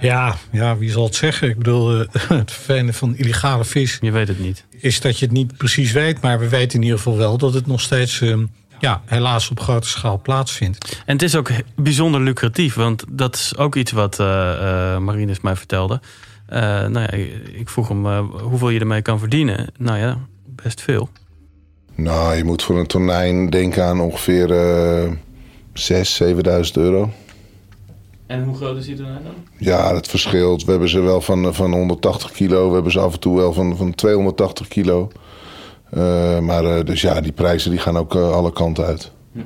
[0.00, 1.48] Ja, ja, wie zal het zeggen?
[1.48, 3.98] Ik bedoel, het vervelende van illegale vis.
[4.00, 4.64] Je weet het niet.
[4.80, 7.54] Is dat je het niet precies weet, maar we weten in ieder geval wel dat
[7.54, 8.44] het nog steeds ehm,
[8.78, 11.02] ja, helaas op grote schaal plaatsvindt.
[11.06, 15.40] En het is ook bijzonder lucratief, want dat is ook iets wat uh, uh, Marines
[15.40, 16.00] mij vertelde.
[16.52, 17.10] Uh, nou ja,
[17.52, 19.66] ik vroeg hem hoeveel je ermee kan verdienen.
[19.78, 21.08] Nou ja, best veel.
[21.94, 24.50] Nou, je moet voor een tonijn denken aan ongeveer
[25.04, 25.12] uh,
[25.72, 27.12] 6.000, 7.000 euro.
[28.26, 29.06] En hoe groot is die dan?
[29.58, 30.64] Ja, dat verschilt.
[30.64, 32.68] We hebben ze wel van, van 180 kilo.
[32.68, 35.10] We hebben ze af en toe wel van, van 280 kilo.
[35.94, 39.10] Uh, maar uh, dus ja, die prijzen die gaan ook uh, alle kanten uit.
[39.32, 39.38] Hm.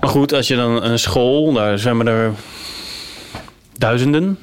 [0.00, 2.32] Maar goed, als je dan een school, daar zwemmen er
[3.72, 4.38] duizenden,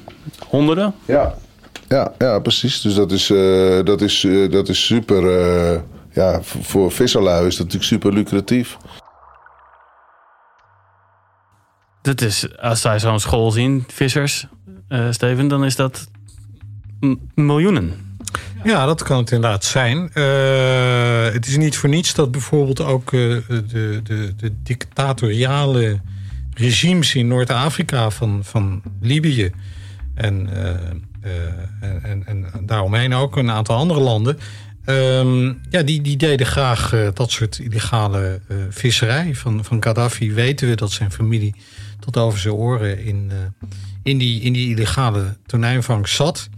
[0.48, 0.94] honderden.
[1.04, 1.34] Ja,
[1.88, 2.80] ja, ja precies.
[2.80, 3.26] Dus dat is,
[3.84, 5.24] dat is, dat is super.
[6.12, 8.76] ja, voor visserlui is dat natuurlijk super lucratief.
[12.02, 14.46] Dat is, als zij zo'n school zien, vissers,
[15.10, 16.08] Steven, dan is dat
[17.34, 18.10] miljoenen.
[18.64, 20.10] Ja, dat kan het inderdaad zijn.
[20.14, 26.00] Uh, het is niet voor niets dat bijvoorbeeld ook uh, de, de, de dictatoriale
[26.54, 29.50] regimes in Noord-Afrika van, van Libië
[30.14, 30.68] en, uh,
[32.02, 34.38] en, en, daaromheen ook een aantal andere landen.
[34.86, 38.40] Um, ja, die, die deden graag dat soort illegale
[38.70, 39.34] visserij.
[39.34, 41.54] Van, van Gaddafi weten we dat zijn familie
[42.02, 43.30] tot over zijn oren in,
[44.02, 46.48] in, die, in die illegale tonijnvangst zat.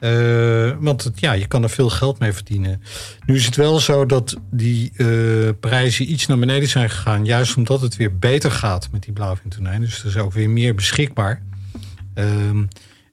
[0.00, 2.82] Uh, want ja, je kan er veel geld mee verdienen.
[3.26, 7.24] Nu is het wel zo dat die uh, prijzen iets naar beneden zijn gegaan.
[7.24, 9.80] Juist omdat het weer beter gaat met die blauwvintonijn.
[9.80, 11.42] Dus er is ook weer meer beschikbaar.
[12.14, 12.24] Uh,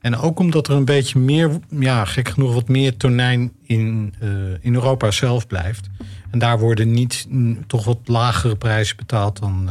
[0.02, 4.14] en ook omdat er een beetje meer, ja, gek genoeg, wat meer tonijn in,
[4.62, 5.90] in Europa zelf blijft.
[6.32, 7.28] En daar worden niet
[7.68, 9.70] toch wat lagere prijzen betaald dan,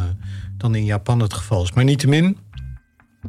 [0.60, 1.72] dan in Japan het geval is.
[1.72, 2.36] Maar niettemin,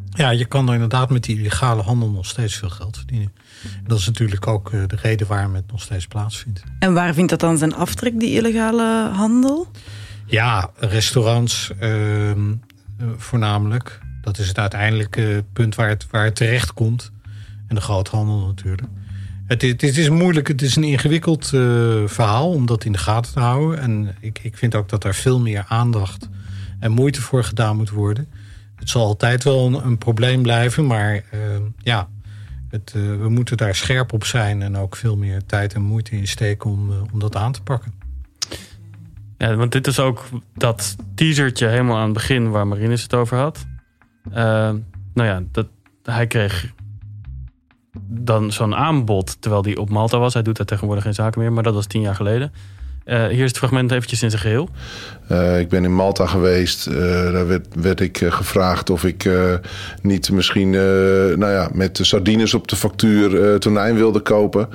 [0.09, 3.33] ja, je kan er inderdaad met die illegale handel nog steeds veel geld verdienen.
[3.87, 6.63] Dat is natuurlijk ook de reden waarom het nog steeds plaatsvindt.
[6.79, 9.67] En waar vindt dat dan zijn aftrek, die illegale handel?
[10.25, 12.31] Ja, restaurants uh,
[13.17, 13.99] voornamelijk.
[14.21, 17.11] Dat is het uiteindelijke punt waar het, waar het terecht komt.
[17.67, 18.87] En de groothandel natuurlijk.
[19.45, 21.61] Het, het, het is moeilijk, het is een ingewikkeld uh,
[22.05, 23.79] verhaal om dat in de gaten te houden.
[23.79, 26.29] En ik, ik vind ook dat er veel meer aandacht
[26.81, 28.27] en moeite voor gedaan moet worden.
[28.75, 31.21] Het zal altijd wel een, probleem blijven, maar uh,
[31.77, 32.09] ja,
[32.69, 36.15] het, uh, we moeten daar scherp op zijn en ook veel meer tijd en moeite
[36.15, 37.93] in steken om, uh, om dat aan te pakken.
[39.37, 43.37] Ja, want dit is ook dat teasertje helemaal aan het begin waar Marinus het over
[43.37, 43.65] had.
[45.13, 45.67] Nou ja, dat,
[46.03, 46.73] hij kreeg
[48.07, 50.33] dan zo'n aanbod terwijl hij op Malta was.
[50.33, 52.51] Hij doet daar tegenwoordig geen zaken meer, maar dat was tien jaar geleden.
[53.05, 54.69] Uh, hier is het fragment eventjes in zijn geheel.
[55.31, 56.87] Uh, ik ben in Malta geweest.
[56.87, 56.95] Uh,
[57.31, 59.29] daar werd, werd ik gevraagd of ik
[60.01, 64.69] niet misschien nou ja, met sardines op de factuur tonijn wilde kopen.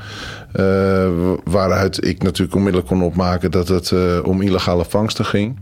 [1.44, 5.60] waaruit ik natuurlijk onmiddellijk kon opmaken dat het om illegale vangsten ging.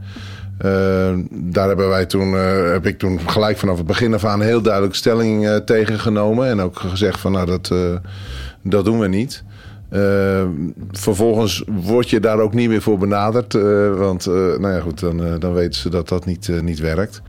[1.30, 2.32] daar hebben wij toen,
[2.72, 6.48] heb ik toen gelijk vanaf het begin af aan heel duidelijk stelling tegen genomen.
[6.48, 7.72] En ook gezegd van nou dat,
[8.62, 9.44] dat doen we niet.
[9.94, 10.44] Uh,
[10.90, 13.54] vervolgens word je daar ook niet meer voor benaderd.
[13.54, 17.22] Uh, want uh, nou ja, goed, dan, dan weten ze dat dat niet, niet werkt.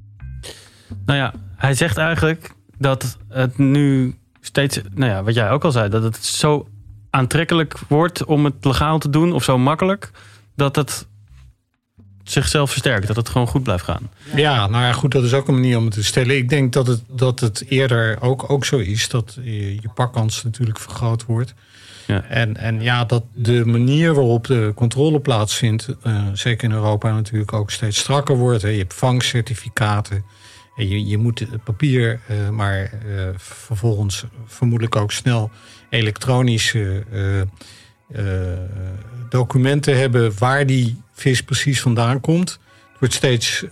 [1.05, 5.71] Nou ja, hij zegt eigenlijk dat het nu steeds, nou ja, wat jij ook al
[5.71, 6.67] zei, dat het zo
[7.09, 10.11] aantrekkelijk wordt om het legaal te doen of zo makkelijk,
[10.55, 11.07] dat het
[12.23, 14.09] zichzelf versterkt, dat het gewoon goed blijft gaan.
[14.35, 16.37] Ja, nou ja, goed, dat is ook een manier om het te stellen.
[16.37, 20.43] Ik denk dat het, dat het eerder ook, ook zo is dat je, je pakkans
[20.43, 21.53] natuurlijk vergroot wordt.
[22.07, 22.23] Ja.
[22.23, 27.53] En, en ja, dat de manier waarop de controle plaatsvindt, uh, zeker in Europa natuurlijk
[27.53, 28.61] ook steeds strakker wordt.
[28.61, 30.23] Je hebt vangcertificaten.
[30.75, 35.51] En je, je moet het papier, uh, maar uh, vervolgens vermoedelijk ook snel
[35.89, 37.03] elektronische
[39.29, 42.49] documenten hebben waar die vis precies vandaan komt.
[42.49, 43.65] Het wordt steeds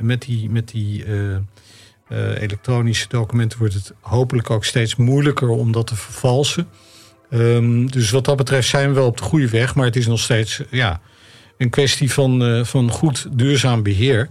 [0.00, 1.04] met die, met die
[2.38, 6.68] elektronische documenten wordt het hopelijk ook steeds moeilijker om dat te vervalsen.
[7.30, 9.74] Um, dus wat dat betreft zijn we wel op de goede weg.
[9.74, 11.00] Maar het is nog steeds ja,
[11.58, 14.28] een kwestie van, uh, van goed duurzaam beheer.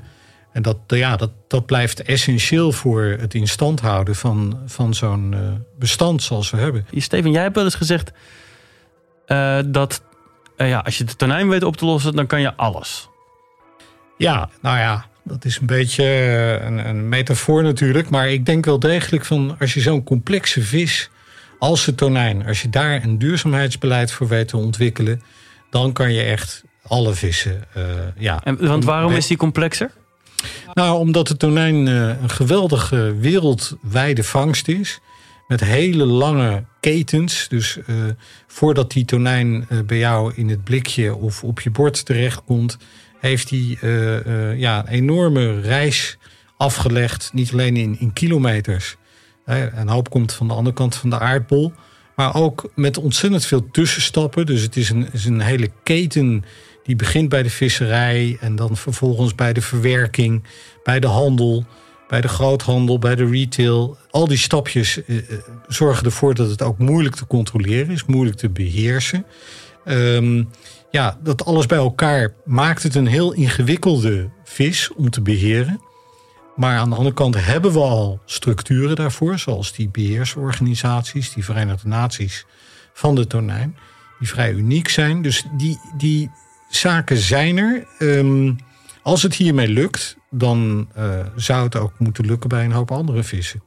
[0.52, 5.32] En dat, ja, dat, dat blijft essentieel voor het in stand houden van, van zo'n
[5.34, 5.40] uh,
[5.80, 6.88] bestand zoals we hebben.
[6.96, 8.12] Steven, jij hebt wel eens gezegd
[9.66, 10.04] dat
[10.58, 13.10] ja, als je de tonijn weet op te lossen, dan kan je alles.
[14.18, 16.04] Ja, nou ja, dat is een beetje
[16.64, 18.10] een, een metafoor natuurlijk.
[18.10, 21.10] Maar ik denk wel degelijk van als je zo'n complexe vis
[21.60, 25.22] als het tonijn, als je daar een duurzaamheidsbeleid voor weet te ontwikkelen,
[25.70, 27.64] dan kan je echt alle vissen.
[27.78, 27.84] Uh,
[28.18, 29.92] ja, en, want waarom is die complexer?
[30.74, 35.00] Nou, omdat de tonijn uh, een geweldige wereldwijde vangst is.
[35.48, 37.48] Met hele lange ketens.
[37.48, 37.96] Dus uh,
[38.48, 42.78] voordat die tonijn bij jou in het blikje of op je bord terechtkomt,
[43.20, 43.78] heeft hij
[44.58, 46.18] ja, een enorme reis
[46.58, 47.30] afgelegd.
[47.34, 48.96] Niet alleen in, in kilometers.
[49.46, 51.74] Een hoop komt van de andere kant van de aardbol.
[52.16, 54.46] Maar ook met ontzettend veel tussenstappen.
[54.46, 56.44] Dus het is een, is een hele keten
[56.84, 60.44] die begint bij de visserij en dan vervolgens bij de verwerking,
[60.84, 61.66] bij de handel,
[62.08, 63.98] bij de groothandel, bij de retail.
[64.10, 65.24] Al die stapjes eh, eh
[65.68, 69.26] zorgen ervoor dat het ook moeilijk te controleren is, moeilijk te beheersen.
[69.86, 70.50] Um,
[70.92, 75.82] ja, dat alles bij elkaar maakt het een heel ingewikkelde vis om te beheren.
[76.56, 81.88] Maar aan de andere kant hebben we al structuren daarvoor, zoals die beheersorganisaties, die Verenigde
[81.88, 82.46] Naties
[82.94, 83.78] van de tonijn,
[84.20, 85.22] die vrij uniek zijn.
[85.22, 86.32] Dus die, die
[86.70, 87.88] zaken zijn er.
[88.00, 88.54] Ehm,
[89.02, 93.24] als het hiermee lukt, dan uh, zou het ook moeten lukken bij een hoop andere
[93.24, 93.64] vissen.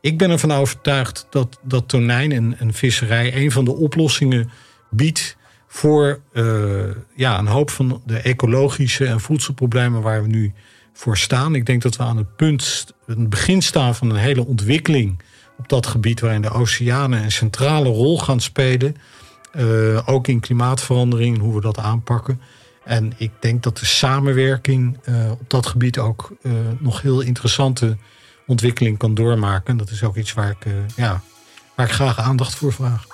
[0.00, 4.50] Ik ben ervan overtuigd dat, dat tonijn en, en visserij een van de oplossingen
[4.90, 5.36] biedt
[5.66, 6.84] voor uh,
[7.14, 10.52] ja, een hoop van de ecologische en voedselproblemen waar we nu
[10.98, 11.54] voor staan.
[11.54, 15.20] Ik denk dat we aan het punt, het begin staan van een hele ontwikkeling
[15.58, 18.96] op dat gebied waarin de oceanen een centrale rol gaan spelen.
[19.56, 22.40] Uh, ook in klimaatverandering en hoe we dat aanpakken.
[22.84, 27.96] En ik denk dat de samenwerking uh, op dat gebied ook uh, nog heel interessante
[28.46, 29.76] ontwikkeling kan doormaken.
[29.76, 31.22] Dat is ook iets waar ik, ja,
[31.74, 33.06] waar ik graag aandacht voor vraag.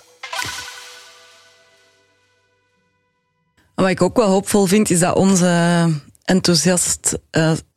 [3.74, 5.90] Wat ik ook wel hoopvol vind, is dat onze
[6.24, 7.18] enthousiast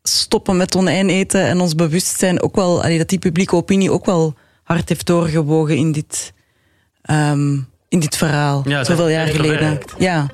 [0.07, 4.05] stoppen met tonijn eten en ons bewustzijn ook wel, allee, dat die publieke opinie ook
[4.05, 6.33] wel hard heeft doorgewogen in dit,
[7.11, 8.61] um, in dit verhaal.
[8.65, 9.79] Ja, zoveel jaar geleden.
[9.97, 10.27] Ja.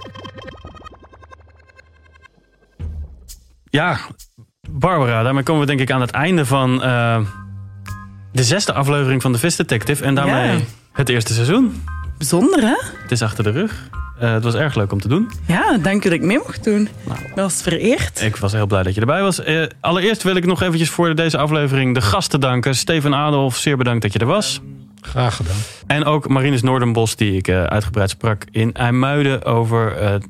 [3.69, 3.99] Ja,
[4.69, 7.19] Barbara, daarmee komen we denk ik aan het einde van uh,
[8.31, 10.03] de zesde aflevering van de Vis Detective.
[10.03, 10.63] En daarmee ja.
[10.91, 11.83] het eerste seizoen.
[12.17, 12.75] Bijzonder, hè?
[13.01, 13.89] Het is achter de rug.
[14.23, 15.31] Uh, het was erg leuk om te doen.
[15.47, 16.89] Ja, dank u dat ik mee mocht doen.
[17.03, 18.21] Nou, ik was vereerd.
[18.21, 19.47] Ik was heel blij dat je erbij was.
[19.47, 22.75] Uh, allereerst wil ik nog eventjes voor deze aflevering de gasten danken.
[22.75, 24.61] Steven Adolf, zeer bedankt dat je er was.
[25.01, 25.55] Graag gedaan.
[25.87, 30.21] En ook Marinus Noordenbos, die ik uh, uitgebreid sprak in IJmuiden over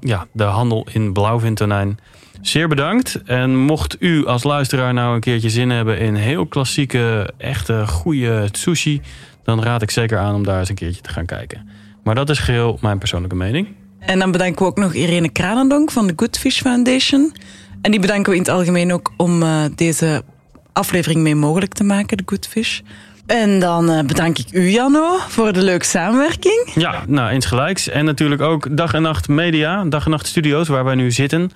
[0.00, 1.98] ja, de handel in blauwvintonijn.
[2.40, 3.22] Zeer bedankt.
[3.22, 8.48] En mocht u als luisteraar nou een keertje zin hebben in heel klassieke, echte, goede
[8.52, 9.00] sushi...
[9.42, 11.77] dan raad ik zeker aan om daar eens een keertje te gaan kijken.
[12.08, 13.68] Maar dat is geheel mijn persoonlijke mening.
[13.98, 17.32] En dan bedanken we ook nog Irene Kranendonk van de Good Fish Foundation.
[17.82, 20.22] En die bedanken we in het algemeen ook om uh, deze
[20.72, 22.80] aflevering mee mogelijk te maken, de Good Fish.
[23.26, 26.70] En dan uh, bedank ik u, Janno, voor de leuke samenwerking.
[26.74, 27.88] Ja, nou, eens gelijks.
[27.88, 31.50] En natuurlijk ook Dag en Nacht Media, Dag en Nacht Studio's, waar wij nu zitten.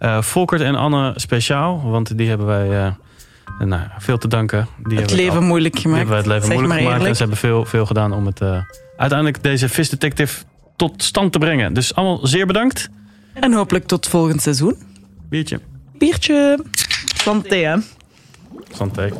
[0.00, 2.94] Uh, Volkert en Anne speciaal, want die hebben wij
[3.58, 4.68] nou, veel te danken.
[4.88, 6.06] Die het leven al, moeilijk gemaakt.
[6.06, 7.04] Die hebben wij het leven moeilijk gemaakt.
[7.04, 8.40] En ze hebben veel, veel gedaan om het
[8.96, 10.44] uiteindelijk deze Vis Detective
[10.76, 11.72] tot stand te brengen.
[11.72, 12.88] Dus allemaal zeer bedankt.
[13.32, 14.76] En hopelijk tot volgend seizoen.
[15.28, 15.60] Biertje.
[15.98, 16.64] Biertje.
[17.14, 17.76] Santé, hè.
[18.72, 19.12] Santé.